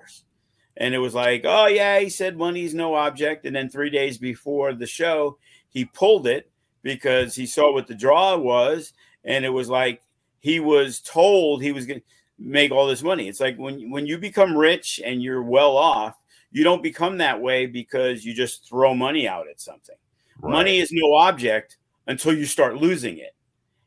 [0.78, 3.46] And it was like, oh, yeah, he said money's no object.
[3.46, 5.38] And then three days before the show,
[5.70, 6.50] he pulled it
[6.82, 8.94] because he saw what the draw was.
[9.24, 10.02] And it was like
[10.40, 12.06] he was told he was going to
[12.40, 13.28] make all this money.
[13.28, 16.16] It's like when, when you become rich and you're well off,
[16.52, 19.96] you don't become that way because you just throw money out at something.
[20.40, 20.52] Right.
[20.52, 23.36] Money is no object until you start losing it.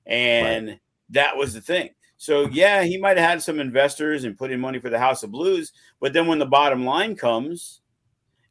[0.07, 0.81] And right.
[1.11, 1.91] that was the thing.
[2.25, 5.23] So yeah, he might have had some investors and put in money for the House
[5.23, 7.83] of Blues, but then when the bottom line comes,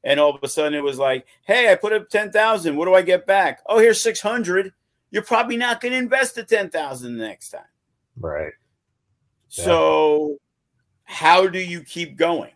[0.03, 2.75] and all of a sudden it was like, "Hey, I put up ten thousand.
[2.75, 3.61] What do I get back?
[3.65, 4.73] Oh, here's six hundred.
[5.09, 7.61] You're probably not going to invest the ten thousand the next time,
[8.19, 8.53] right?
[9.47, 10.35] So, yeah.
[11.05, 12.53] how do you keep going?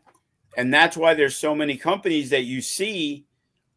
[0.55, 3.25] And that's why there's so many companies that you see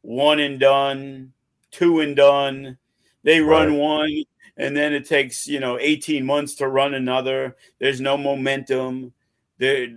[0.02, 1.32] one and done,
[1.70, 2.76] two and done.
[3.22, 3.78] They run right.
[3.78, 4.24] one,
[4.60, 7.56] and then it takes you know 18 months to run another.
[7.78, 9.14] There's no momentum.
[9.58, 9.88] There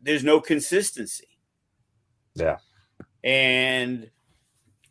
[0.00, 1.26] there's no consistency.
[2.34, 2.58] Yeah.
[3.24, 4.08] And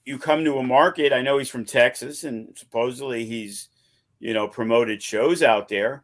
[0.06, 3.70] you come to a market i know he's from texas and supposedly he's
[4.20, 6.04] you know promoted shows out there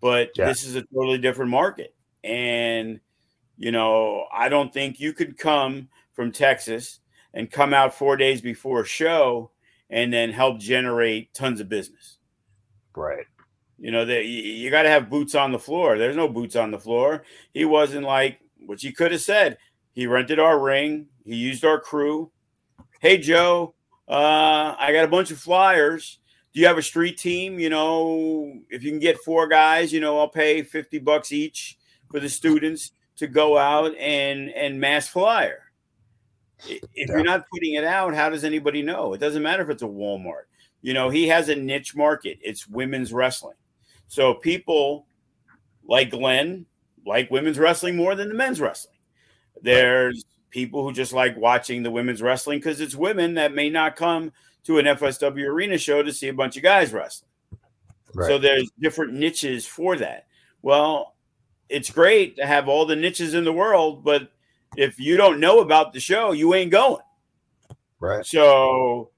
[0.00, 0.46] but yeah.
[0.46, 1.94] this is a totally different market.
[2.22, 3.00] And
[3.58, 7.00] you know i don't think you could come from texas
[7.34, 9.50] and come out four days before a show
[9.90, 12.18] and then help generate tons of business
[12.94, 13.26] Right.
[13.78, 15.96] You know that you, you got to have boots on the floor.
[15.96, 17.24] There's no boots on the floor.
[17.54, 19.58] He wasn't like which he could have said.
[19.92, 21.06] He rented our ring.
[21.24, 22.30] He used our crew.
[23.00, 23.74] Hey Joe,
[24.08, 26.18] uh, I got a bunch of flyers.
[26.52, 27.58] Do you have a street team?
[27.58, 31.78] You know, if you can get four guys, you know, I'll pay fifty bucks each
[32.10, 35.72] for the students to go out and and mass flyer.
[36.68, 37.06] If yeah.
[37.08, 39.14] you're not putting it out, how does anybody know?
[39.14, 40.49] It doesn't matter if it's a Walmart.
[40.82, 42.38] You know, he has a niche market.
[42.42, 43.56] It's women's wrestling.
[44.08, 45.06] So people
[45.86, 46.66] like Glenn
[47.06, 48.96] like women's wrestling more than the men's wrestling.
[49.62, 53.96] There's people who just like watching the women's wrestling because it's women that may not
[53.96, 54.32] come
[54.64, 57.30] to an FSW arena show to see a bunch of guys wrestling.
[58.14, 58.28] Right.
[58.28, 60.26] So there's different niches for that.
[60.62, 61.14] Well,
[61.68, 64.32] it's great to have all the niches in the world, but
[64.76, 67.02] if you don't know about the show, you ain't going.
[68.00, 68.26] Right.
[68.26, 69.10] So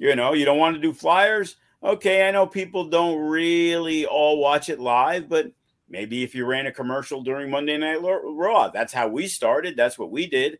[0.00, 1.56] you know, you don't want to do flyers.
[1.84, 5.52] Okay, I know people don't really all watch it live, but
[5.90, 9.76] maybe if you ran a commercial during Monday Night Raw, that's how we started.
[9.76, 10.58] That's what we did.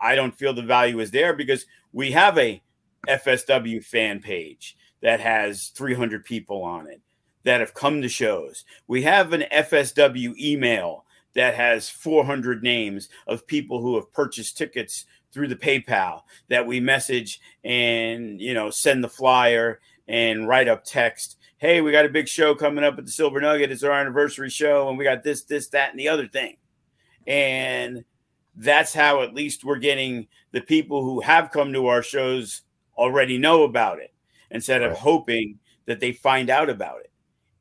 [0.00, 2.60] I don't feel the value is there because we have a
[3.08, 7.00] FSW fan page that has 300 people on it
[7.44, 8.64] that have come to shows.
[8.88, 11.04] We have an FSW email
[11.34, 16.80] that has 400 names of people who have purchased tickets through the PayPal that we
[16.80, 21.36] message and you know send the flyer and write up text.
[21.58, 23.70] Hey, we got a big show coming up at the Silver Nugget.
[23.70, 26.56] It's our anniversary show, and we got this, this, that, and the other thing.
[27.26, 28.04] And
[28.56, 32.62] that's how at least we're getting the people who have come to our shows
[32.96, 34.14] already know about it
[34.50, 37.12] instead of hoping that they find out about it.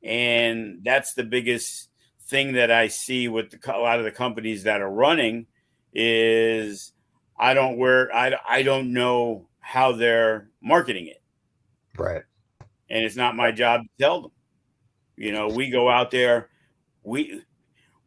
[0.04, 1.90] And that's the biggest
[2.28, 5.48] thing that I see with the, a lot of the companies that are running
[5.94, 6.94] is
[7.38, 11.22] I don't where I, I don't know how they're marketing it.
[11.98, 12.24] Right.
[12.90, 14.32] And it's not my job to tell them.
[15.16, 16.50] You know, we go out there,
[17.04, 17.42] we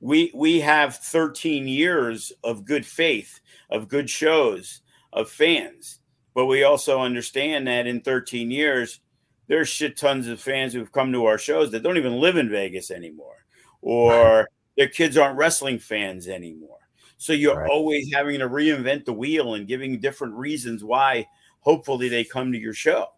[0.01, 4.81] we we have 13 years of good faith, of good shows,
[5.13, 5.99] of fans.
[6.35, 9.01] But we also understand that in 13 years,
[9.49, 12.49] there's shit tons of fans who've come to our shows that don't even live in
[12.49, 13.45] Vegas anymore,
[13.83, 16.79] or their kids aren't wrestling fans anymore.
[17.21, 17.71] So you're right.
[17.71, 21.27] always having to reinvent the wheel and giving different reasons why
[21.59, 23.09] hopefully they come to your show.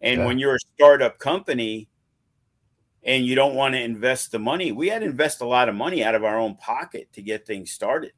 [0.00, 0.26] And yeah.
[0.26, 1.88] when you're a startup company
[3.02, 5.74] and you don't want to invest the money, we had to invest a lot of
[5.74, 8.12] money out of our own pocket to get things started.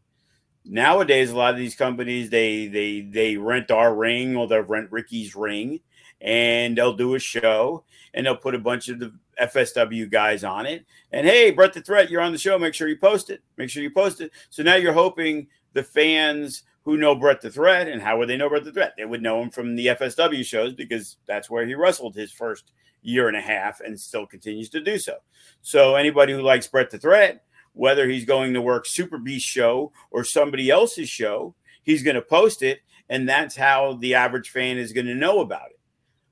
[0.66, 4.92] Nowadays, a lot of these companies they they they rent our ring or they'll rent
[4.92, 5.80] Ricky's ring
[6.20, 10.66] and they'll do a show and they'll put a bunch of the FSW guys on
[10.66, 10.84] it.
[11.12, 12.59] And hey, Brett the Threat, you're on the show.
[12.59, 13.43] Make sure you post it.
[13.57, 14.32] Make sure you post it.
[14.51, 18.36] So now you're hoping the fans who know Brett the Threat, and how would they
[18.36, 18.95] know Brett the Threat?
[18.97, 22.72] They would know him from the FSW shows because that's where he wrestled his first
[23.03, 25.16] year and a half and still continues to do so.
[25.62, 29.93] So anybody who likes Brett the Threat, whether he's going to work Super Beast show
[30.11, 34.78] or somebody else's show, he's going to post it, and that's how the average fan
[34.78, 35.80] is going to know about it.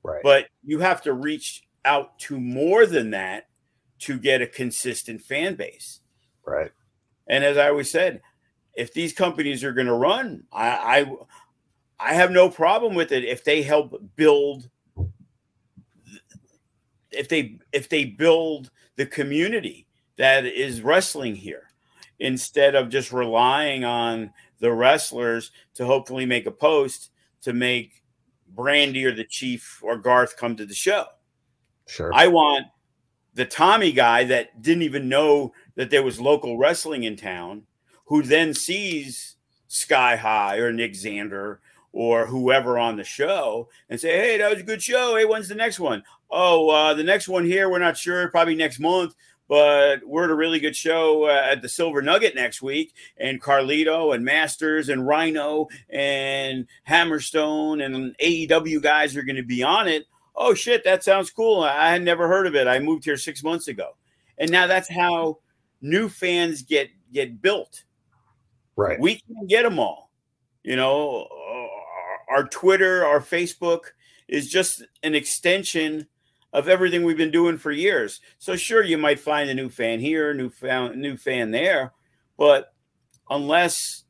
[0.03, 0.21] Right.
[0.23, 3.47] But you have to reach out to more than that
[3.99, 5.99] to get a consistent fan base.
[6.45, 6.71] Right.
[7.27, 8.21] And as I always said,
[8.75, 11.15] if these companies are going to run, I, I
[11.99, 14.69] I have no problem with it if they help build
[17.11, 21.63] if they if they build the community that is wrestling here
[22.19, 27.11] instead of just relying on the wrestlers to hopefully make a post
[27.41, 28.03] to make
[28.49, 31.05] Brandy or the Chief or Garth come to the show.
[31.89, 32.11] Sure.
[32.13, 32.67] I want
[33.33, 37.63] the Tommy guy that didn't even know that there was local wrestling in town,
[38.05, 39.35] who then sees
[39.67, 41.57] Sky High or Nick Xander
[41.91, 45.15] or whoever on the show and say, "Hey, that was a good show.
[45.15, 46.03] Hey, when's the next one?
[46.29, 47.69] Oh, uh, the next one here.
[47.69, 48.29] We're not sure.
[48.29, 49.15] Probably next month."
[49.49, 52.93] but we're at a really good show uh, at the Silver Nugget next week.
[53.17, 59.63] And Carlito and Masters and Rhino and Hammerstone and AEW guys are going to be
[59.63, 60.05] on it.
[60.39, 61.61] Oh, shit, that sounds cool.
[61.61, 62.65] I had never heard of it.
[62.65, 63.97] I moved here six months ago.
[64.37, 65.39] And now that's how
[65.81, 67.83] new fans get get built.
[68.75, 68.99] Right.
[68.99, 70.11] We can get them all.
[70.63, 73.81] You know, uh, our Twitter, our Facebook
[74.27, 76.07] is just an extension–
[76.53, 78.21] of everything we've been doing for years.
[78.37, 81.93] So sure, you might find a new fan here, new fan, new fan there,
[82.37, 82.73] but
[83.29, 84.03] unless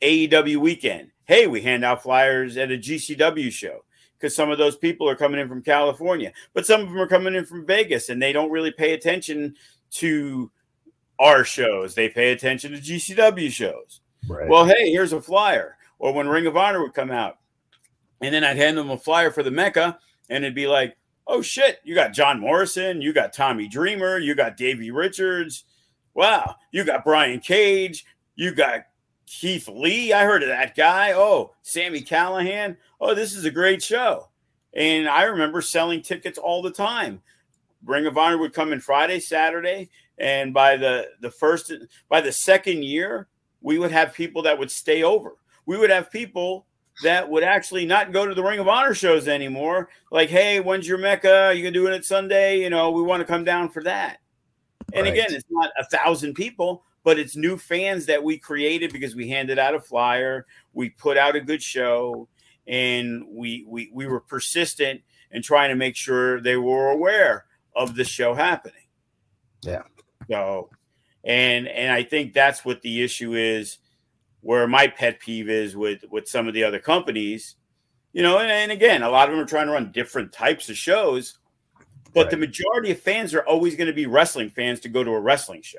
[0.00, 3.84] AEW weekend, hey, we hand out flyers at a GCW show
[4.24, 7.06] because some of those people are coming in from California, but some of them are
[7.06, 9.54] coming in from Vegas and they don't really pay attention
[9.90, 10.50] to
[11.18, 11.94] our shows.
[11.94, 14.00] They pay attention to GCW shows.
[14.26, 14.48] Right.
[14.48, 15.76] Well, hey, here's a flyer.
[15.98, 17.36] Or when Ring of Honor would come out,
[18.22, 19.98] and then I'd hand them a flyer for the Mecca,
[20.30, 20.96] and it'd be like,
[21.26, 25.64] oh shit, you got John Morrison, you got Tommy Dreamer, you got Davey Richards.
[26.14, 28.06] Wow, you got Brian Cage,
[28.36, 28.86] you got
[29.26, 30.12] Keith Lee.
[30.12, 31.12] I heard of that guy.
[31.12, 32.76] Oh, Sami Callihan.
[33.00, 34.28] Oh, this is a great show.
[34.74, 37.22] And I remember selling tickets all the time.
[37.84, 41.72] Ring of Honor would come in Friday, Saturday, and by the the first
[42.08, 43.28] by the second year,
[43.60, 45.36] we would have people that would stay over.
[45.66, 46.66] We would have people
[47.02, 49.88] that would actually not go to the Ring of Honor shows anymore.
[50.10, 51.52] Like, hey, when's your Mecca?
[51.54, 52.60] You can do it Sunday?
[52.60, 54.18] You know, we want to come down for that.
[54.92, 55.12] And right.
[55.12, 59.28] again, it's not a thousand people, but it's new fans that we created because we
[59.28, 62.28] handed out a flyer, we put out a good show,
[62.66, 67.44] and we we we were persistent in trying to make sure they were aware
[67.76, 68.86] of the show happening.
[69.62, 69.82] Yeah.
[70.30, 70.70] So,
[71.22, 73.78] and and I think that's what the issue is
[74.40, 77.56] where my pet peeve is with with some of the other companies
[78.12, 80.68] you know and, and again a lot of them are trying to run different types
[80.68, 81.38] of shows
[82.12, 82.30] but right.
[82.30, 85.20] the majority of fans are always going to be wrestling fans to go to a
[85.20, 85.78] wrestling show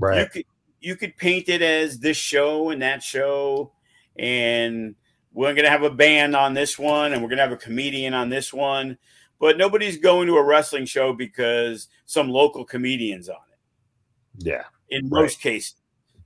[0.00, 0.18] right.
[0.18, 0.44] You could
[0.80, 3.72] you could paint it as this show and that show
[4.18, 4.94] and
[5.32, 7.56] we're going to have a band on this one and we're going to have a
[7.56, 8.98] comedian on this one
[9.40, 14.44] but nobody's going to a wrestling show because some local comedians on it.
[14.44, 14.64] Yeah.
[14.90, 15.54] In most right.
[15.54, 15.76] cases.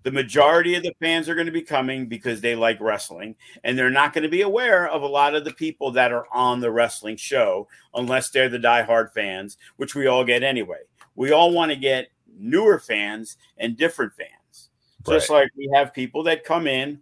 [0.02, 3.78] The majority of the fans are going to be coming because they like wrestling and
[3.78, 6.60] they're not going to be aware of a lot of the people that are on
[6.60, 10.80] the wrestling show unless they're the diehard fans which we all get anyway.
[11.14, 12.08] We all want to get
[12.38, 14.70] newer fans and different fans
[15.06, 15.14] right.
[15.14, 17.00] just like we have people that come in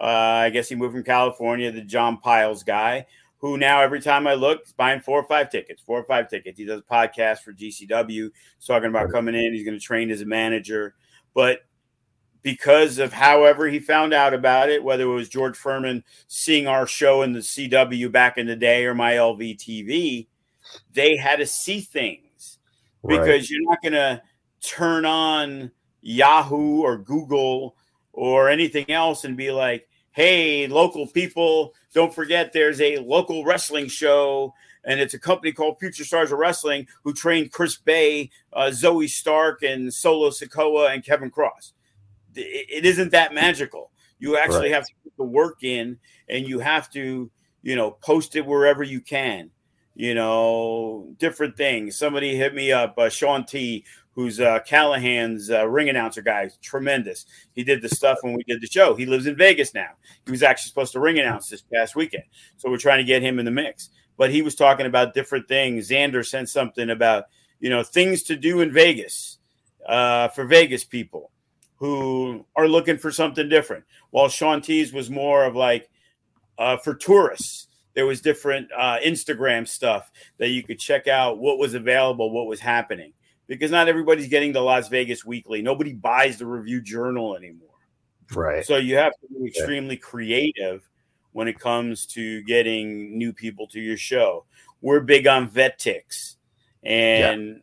[0.00, 3.06] uh, i guess he moved from california the john piles guy
[3.44, 6.30] who now every time I look, is buying four or five tickets, four or five
[6.30, 6.58] tickets.
[6.58, 8.30] He does a podcast for GCW.
[8.30, 9.52] He's talking about coming in.
[9.52, 10.94] He's going to train as a manager,
[11.34, 11.58] but
[12.40, 16.86] because of however he found out about it, whether it was George Furman seeing our
[16.86, 20.26] show in the CW back in the day or my LV TV,
[20.94, 22.58] they had to see things
[23.06, 24.22] because you're not going to
[24.66, 25.70] turn on
[26.00, 27.76] Yahoo or Google
[28.12, 33.88] or anything else and be like, hey, local people, don't forget there's a local wrestling
[33.88, 34.54] show
[34.84, 39.08] and it's a company called Future Stars of Wrestling who trained Chris Bey, uh, Zoey
[39.08, 41.72] Stark, and Solo Sikoa and Kevin Kross
[42.36, 43.90] it isn't that magical.
[44.18, 44.72] You actually right.
[44.72, 47.30] have to put the work in and you have to,
[47.62, 49.50] you know, post it wherever you can.
[49.96, 51.96] You know, different things.
[51.96, 53.84] Somebody hit me up, uh, Sean T,
[54.14, 57.26] who's uh, Callihan's uh, ring announcer guy, tremendous.
[57.54, 58.94] He did the stuff when we did the show.
[58.94, 59.90] He lives in Vegas now.
[60.24, 62.24] He was actually supposed to ring announce this past weekend,
[62.56, 63.90] so we're trying to get him in the mix.
[64.16, 65.88] But he was talking about different things.
[65.88, 67.24] Xander sent something about
[67.60, 69.38] you know things to do in Vegas
[69.86, 71.30] uh, for Vegas people
[71.76, 73.84] who are looking for something different.
[74.10, 75.90] While Sean Tees was more of like
[76.58, 77.68] uh, for tourists.
[77.94, 82.46] There was different uh, Instagram stuff that you could check out what was available, what
[82.46, 83.12] was happening.
[83.46, 85.60] Because not everybody's getting the Las Vegas Weekly.
[85.60, 87.68] Nobody buys the Review Journal anymore.
[88.32, 88.64] Right.
[88.64, 90.88] So you have to be extremely creative
[91.32, 94.44] when it comes to getting new people to your show.
[94.80, 96.36] We're big on VetTix.
[96.82, 97.60] And,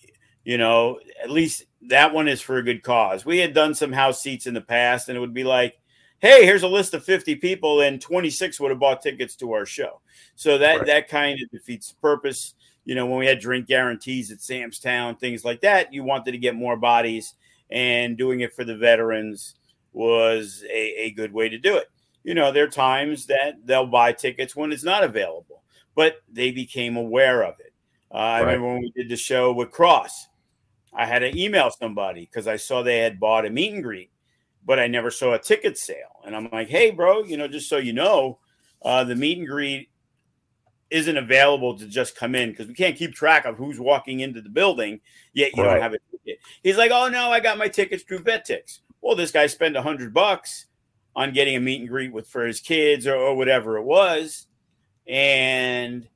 [0.00, 0.10] yeah.
[0.44, 3.24] you know, at least that one is for a good cause.
[3.24, 5.78] We had done some house seats in the past, and it would be like,
[6.20, 9.66] hey, here's a list of 50 people, and 26 would have bought tickets to our
[9.66, 10.00] show.
[10.36, 10.86] So that right.
[10.86, 12.54] that kind of defeats the purpose.
[12.84, 16.32] You know, when we had drink guarantees at Sam's Town, things like that, you wanted
[16.32, 17.34] to get more bodies,
[17.70, 19.54] and doing it for the veterans
[19.92, 21.90] was a, a good way to do it.
[22.24, 25.62] You know, there are times that they'll buy tickets when it's not available,
[25.94, 27.72] but they became aware of it.
[28.10, 28.34] Uh, right.
[28.34, 30.26] I remember when we did the show with Kross
[30.92, 34.10] I had to email somebody because I saw they had bought a meet and greet,
[34.64, 36.20] but I never saw a ticket sale.
[36.24, 38.38] And I'm like, hey, bro, you know, just so you know,
[38.84, 39.88] uh, the meet and greet
[40.92, 44.40] isn't available to just come in because we can't keep track of who's walking into
[44.40, 45.00] the building,
[45.32, 45.74] yet you right.
[45.74, 46.38] don't have a ticket.
[46.62, 48.80] He's like, oh, no, I got my tickets through VetTix.
[49.00, 50.66] Well, this guy spent a hundred bucks
[51.16, 54.46] on getting a meet and greet with for his kids or, or whatever it was.
[55.06, 56.08] And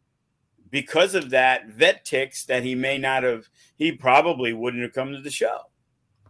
[0.70, 5.20] because of that VetTix that he may not have he probably wouldn't have come to
[5.20, 5.60] the show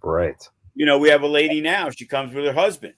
[0.03, 2.95] right you know we have a lady now she comes with her husband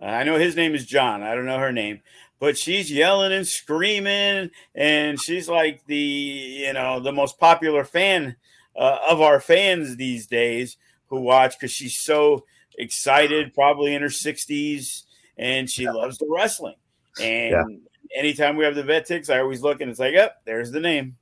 [0.00, 2.00] uh, i know his name is john i don't know her name
[2.38, 8.36] but she's yelling and screaming and she's like the you know the most popular fan
[8.76, 10.76] uh, of our fans these days
[11.08, 12.44] who watch because she's so
[12.78, 15.04] excited probably in her 60s
[15.38, 16.76] and she loves the wrestling.
[17.20, 18.18] And yeah.
[18.18, 21.16] anytime we have the VetTix, I always look and it's like, yep, there's the name.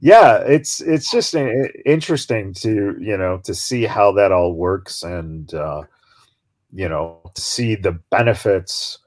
[0.00, 5.52] Yeah, it's it's just interesting to you know to see how that all works and
[5.52, 5.82] uh,
[6.72, 8.98] you know to see the benefits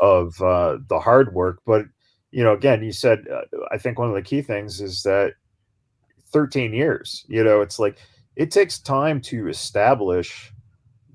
[0.00, 1.60] of uh, the hard work.
[1.66, 1.86] But
[2.30, 5.34] you know, again, you said uh, I think one of the key things is that
[6.32, 7.24] 13 years.
[7.28, 7.98] You know, it's like
[8.36, 10.52] it takes time to establish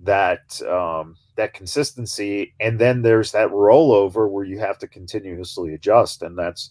[0.04, 6.22] that um, that consistency and then there's that rollover where you have to continuously adjust
[6.22, 6.70] and that's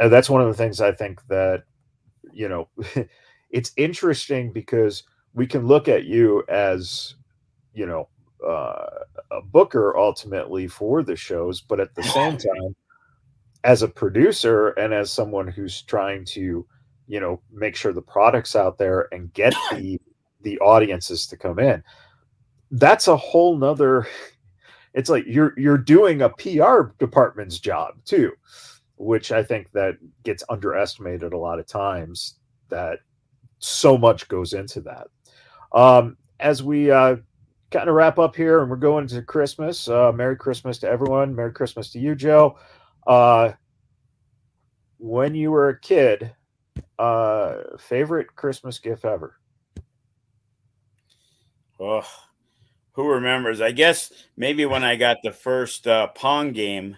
[0.00, 1.64] uh, that's one of the things i think that
[2.32, 2.66] you know
[3.50, 5.02] it's interesting because
[5.34, 7.14] we can look at you as
[7.78, 8.08] you know
[8.46, 8.86] uh,
[9.30, 12.74] a booker ultimately for the shows but at the same time
[13.64, 16.66] as a producer and as someone who's trying to
[17.06, 20.00] you know make sure the products out there and get the
[20.42, 21.82] the audiences to come in
[22.70, 24.06] that's a whole nother
[24.94, 28.32] it's like you're you're doing a PR department's job too,
[28.96, 32.34] which I think that gets underestimated a lot of times
[32.68, 32.98] that
[33.58, 35.06] so much goes into that.
[35.72, 37.16] Um, as we uh,
[37.70, 41.34] kind of wrap up here and we're going to Christmas, uh, Merry Christmas to everyone.
[41.34, 42.58] Merry Christmas to you, Joe.
[43.06, 43.52] Uh,
[44.98, 46.34] when you were a kid,
[46.98, 49.36] uh, favorite Christmas gift ever?
[51.80, 52.08] Oh,
[52.92, 53.60] who remembers?
[53.60, 56.96] I guess maybe when I got the first uh, Pong game,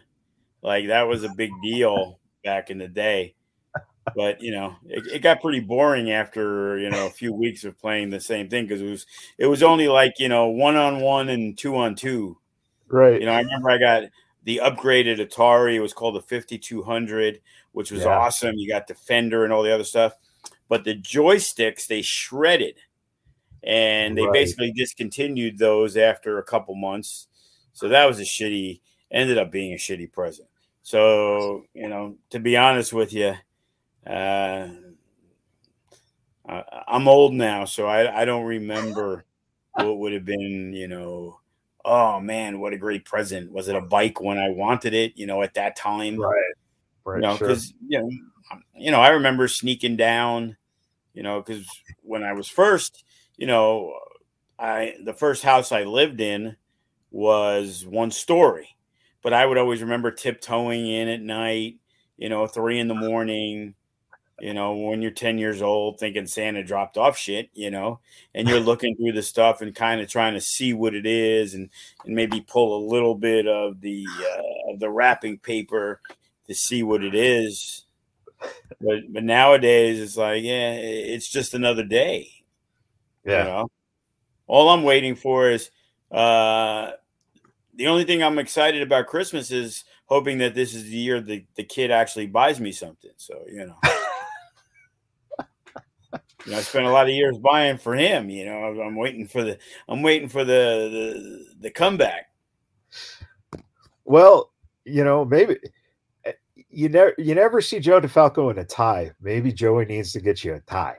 [0.62, 3.34] like that was a big deal back in the day.
[4.14, 7.78] But you know, it, it got pretty boring after you know a few weeks of
[7.78, 9.06] playing the same thing because it was
[9.38, 12.38] it was only like you know one on one and two on two.
[12.88, 13.20] Right.
[13.20, 14.02] You know, I remember I got
[14.44, 15.74] the upgraded Atari.
[15.74, 17.40] It was called the 5200,
[17.72, 18.08] which was yeah.
[18.08, 18.56] awesome.
[18.56, 20.14] You got Defender and all the other stuff.
[20.68, 22.78] But the joysticks they shredded
[23.62, 24.32] and they right.
[24.32, 27.28] basically discontinued those after a couple months.
[27.72, 28.80] So that was a shitty.
[29.10, 30.48] ended up being a shitty present.
[30.82, 33.34] So you know, to be honest with you,
[34.06, 34.68] uh,
[36.88, 39.24] I'm old now, so I, I don't remember
[39.74, 40.72] what would have been.
[40.72, 41.40] You know,
[41.84, 43.52] oh man, what a great present!
[43.52, 45.12] Was it a bike when I wanted it?
[45.16, 46.34] You know, at that time, right?
[47.04, 47.16] Right.
[47.16, 47.76] You know, because sure.
[47.88, 48.10] you know,
[48.74, 50.56] you know, I remember sneaking down.
[51.12, 51.66] You know, because
[52.02, 53.04] when I was first,
[53.36, 53.92] you know,
[54.58, 56.56] I the first house I lived in
[57.10, 58.76] was one story,
[59.22, 61.76] but I would always remember tiptoeing in at night,
[62.16, 63.74] you know, three in the morning,
[64.40, 68.00] you know, when you're 10 years old, thinking Santa dropped off shit, you know,
[68.34, 71.54] and you're looking through the stuff and kind of trying to see what it is
[71.54, 71.70] and,
[72.04, 76.00] and maybe pull a little bit of the uh, of the wrapping paper
[76.48, 77.84] to see what it is.
[78.80, 82.30] But but nowadays it's like, yeah, it's just another day.
[83.24, 83.38] Yeah.
[83.38, 83.70] You know?
[84.50, 85.70] all I'm waiting for is
[86.10, 86.90] uh,
[87.74, 91.44] the only thing I'm excited about Christmas is hoping that this is the year the,
[91.54, 93.12] the kid actually buys me something.
[93.16, 93.76] So, you know.
[96.44, 98.30] you know, I spent a lot of years buying for him.
[98.30, 99.58] You know, I'm waiting for the
[99.88, 102.30] I'm waiting for the the, the comeback.
[104.04, 104.52] Well,
[104.84, 105.56] you know, maybe
[106.24, 109.12] eh, you never you never see Joe DeFalco in a tie.
[109.20, 110.98] Maybe Joey needs to get you a tie.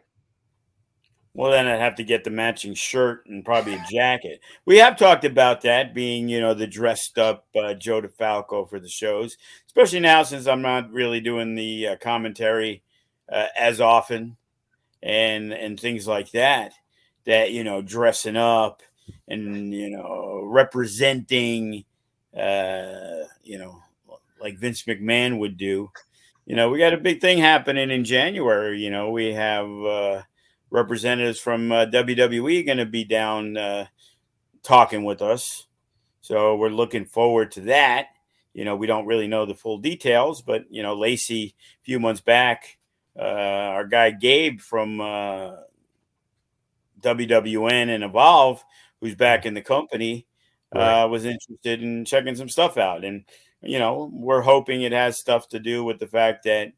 [1.34, 4.42] Well, then I'd have to get the matching shirt and probably a jacket.
[4.66, 8.82] We have talked about that being, you know, the dressed up uh, Joe DeFalco for
[8.82, 12.84] the shows, especially now since I'm not really doing the uh, commentary
[13.32, 14.36] uh, as often
[15.02, 16.74] and and things like that.
[17.26, 18.82] That you know, dressing up
[19.28, 21.86] and you know, representing,
[22.38, 23.82] uh, you know,
[24.42, 25.92] like Vince McMahon would do.
[26.46, 28.80] You know, we got a big thing happening in January.
[28.80, 30.22] You know, we have uh,
[30.70, 33.86] representatives from uh, WWE going to be down uh,
[34.64, 35.68] talking with us.
[36.22, 38.08] So we're looking forward to that.
[38.54, 42.00] You know, we don't really know the full details, but you know, Lacey a few
[42.00, 42.78] months back,
[43.18, 45.52] uh, our guy Gabe from uh,
[47.02, 48.64] WWN and Evolve,
[49.00, 50.28] who's back in the company,
[50.74, 51.04] right.
[51.04, 53.26] Uh, was interested in checking some stuff out, and
[53.62, 56.74] you know, we're hoping it has stuff to do with the fact that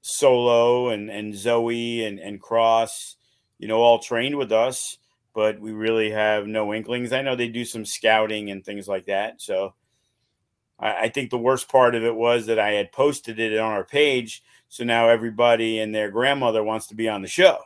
[0.00, 3.16] Solo and, and Zoe and, and Kross,
[3.58, 4.98] you know, all trained with us,
[5.34, 7.12] but we really have no inklings.
[7.12, 9.40] I know they do some scouting and things like that.
[9.40, 9.74] So
[10.78, 13.72] I, I think the worst part of it was that I had posted it on
[13.72, 14.42] our page.
[14.68, 17.58] So now everybody and their grandmother wants to be on the show.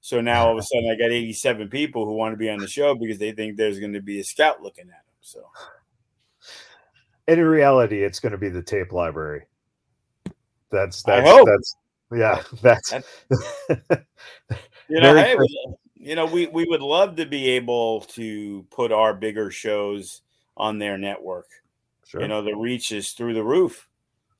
[0.00, 2.58] So now all of a sudden I got 87 people who want to be on
[2.58, 5.16] the show because they think there's going to be a scout looking at them.
[5.20, 5.42] So
[7.26, 9.46] in reality, it's going to be the tape library.
[10.70, 11.76] That's that's that's
[12.12, 12.42] yeah.
[12.62, 12.92] That's,
[14.88, 15.36] you know, hey,
[15.94, 20.22] you know, we we would love to be able to put our bigger shows
[20.56, 21.46] on their network.
[22.06, 22.20] Sure.
[22.20, 23.88] You know, the reach is through the roof.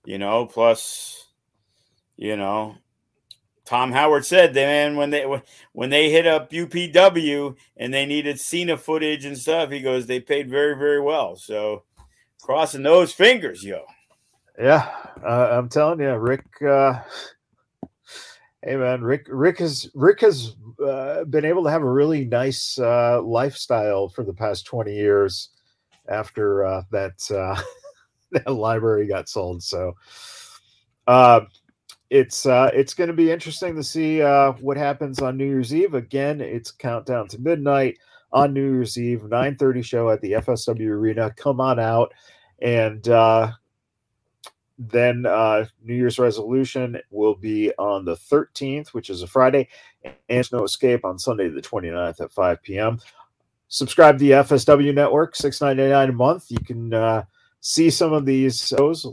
[0.04, 1.25] You know, plus,
[2.16, 2.76] you know,
[3.66, 5.26] Tom Howard said, man, when they
[5.72, 10.20] when they hit up UPW and they needed Cena footage and stuff, he goes, they
[10.20, 11.36] paid very very well.
[11.36, 11.82] So,
[12.40, 13.84] crossing those fingers, yo.
[14.58, 14.88] Yeah,
[15.22, 16.46] uh, I'm telling you, Rick.
[16.62, 17.00] Uh,
[18.62, 19.26] hey, man, Rick.
[19.28, 24.24] Rick has Rick has uh, been able to have a really nice uh, lifestyle for
[24.24, 25.50] the past 20 years
[26.08, 27.60] after uh, that uh,
[28.30, 29.62] that library got sold.
[29.62, 29.94] So,
[31.08, 31.40] uh,
[32.10, 35.74] it's uh, it's going to be interesting to see uh, what happens on New Year's
[35.74, 35.94] Eve.
[35.94, 37.98] Again, it's countdown to midnight
[38.32, 41.32] on New Year's Eve, 9:30 show at the FSW Arena.
[41.36, 42.12] Come on out
[42.60, 43.52] and uh,
[44.78, 49.68] then uh, New Year's resolution will be on the 13th, which is a Friday,
[50.28, 53.00] and No Escape on Sunday, the 29th at 5 p.m.
[53.68, 56.46] Subscribe to the FSW Network, six ninety nine a month.
[56.50, 57.24] You can uh,
[57.60, 59.04] see some of these shows,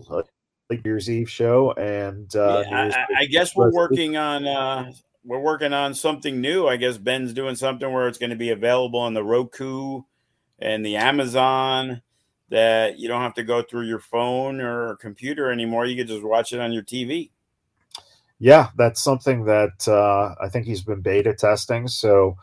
[0.69, 4.91] The year's Eve show, and uh, yeah, I, I, guess we're working on uh,
[5.25, 6.67] we're working on something new.
[6.67, 10.01] I guess Ben's doing something where it's going to be available on the Roku
[10.59, 12.01] and the Amazon
[12.49, 15.85] that you don't have to go through your phone or computer anymore.
[15.85, 17.31] You can just watch it on your TV.
[18.39, 21.87] Yeah, that's something that uh, I think he's been beta testing.
[21.87, 22.35] So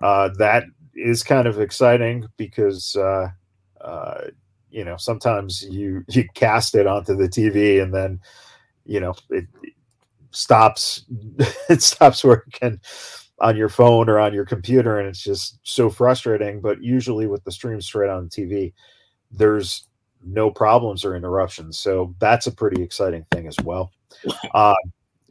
[0.00, 0.64] uh, that
[0.94, 3.28] is kind of exciting because uh,
[3.80, 4.20] uh
[4.70, 8.20] you know sometimes you you cast it onto the TV and then
[8.84, 9.74] you know it, it
[10.30, 11.04] stops
[11.68, 12.80] it stops working
[13.40, 17.42] on your phone or on your computer and it's just so frustrating but usually with
[17.44, 18.72] the stream straight on tv
[19.30, 19.86] there's
[20.24, 21.78] no problems or interruptions.
[21.78, 23.92] So that's a pretty exciting thing as well.
[24.54, 24.74] Uh,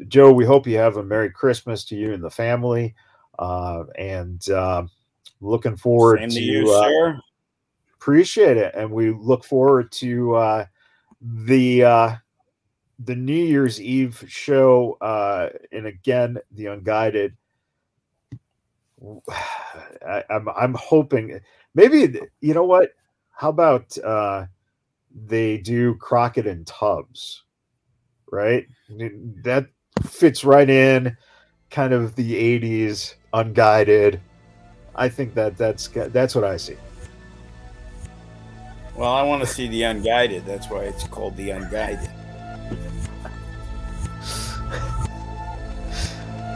[0.07, 2.95] Joe, we hope you have a Merry Christmas to you and the family.
[3.37, 4.83] Uh, and uh,
[5.41, 7.19] looking forward Same to, you, uh, sir.
[7.99, 10.65] Appreciate it, and we look forward to uh,
[11.21, 12.15] the uh,
[12.99, 17.35] the New Year's Eve show, uh, and again the Unguided.
[20.07, 21.39] I, I'm I'm hoping
[21.75, 22.91] maybe you know what?
[23.31, 24.45] How about uh,
[25.25, 27.43] they do Crockett and Tubbs,
[28.31, 28.65] right?
[29.43, 29.67] That
[30.05, 31.17] fits right in,
[31.69, 34.21] kind of the '80s unguided.
[34.95, 36.77] I think that that's that's what I see.
[38.97, 40.45] Well, I want to see the unguided.
[40.45, 42.09] That's why it's called the unguided.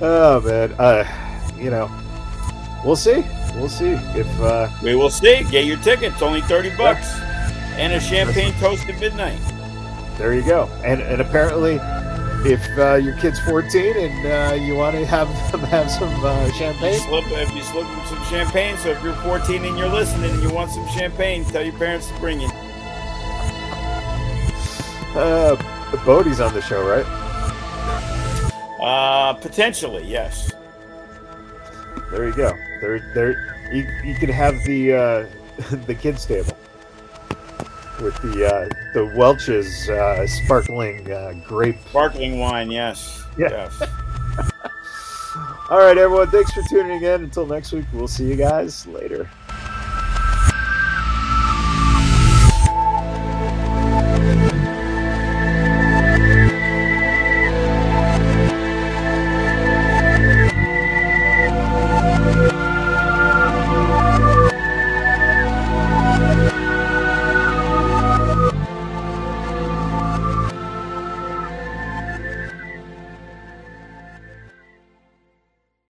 [0.02, 1.06] oh man, uh,
[1.56, 1.88] you know,
[2.84, 3.24] we'll see.
[3.54, 5.44] We'll see if uh, we will see.
[5.52, 7.14] Get your tickets, only thirty bucks,
[7.78, 9.40] and a champagne toast at midnight.
[10.18, 10.68] There you go.
[10.84, 11.78] And and apparently,
[12.46, 16.52] if uh, your kid's fourteen and uh, you want to have them have some uh,
[16.52, 18.78] champagne, slip, if you slip them some champagne.
[18.78, 22.08] So if you're fourteen and you're listening and you want some champagne, tell your parents
[22.08, 22.52] to bring it.
[25.16, 25.56] Uh,
[26.06, 27.06] Bodie's on the show, right?
[28.82, 30.52] Uh, potentially, yes.
[32.10, 32.54] There you go.
[32.82, 33.58] There, there.
[33.72, 35.26] You, you can have the uh,
[35.86, 36.58] the kids table
[38.00, 42.72] with the uh, the Welch's uh, sparkling uh, grape sparkling wine.
[42.72, 43.24] Yes.
[43.38, 43.50] Yeah.
[43.50, 43.82] Yes.
[45.70, 46.30] All right, everyone.
[46.30, 47.24] Thanks for tuning in.
[47.24, 49.30] Until next week, we'll see you guys later.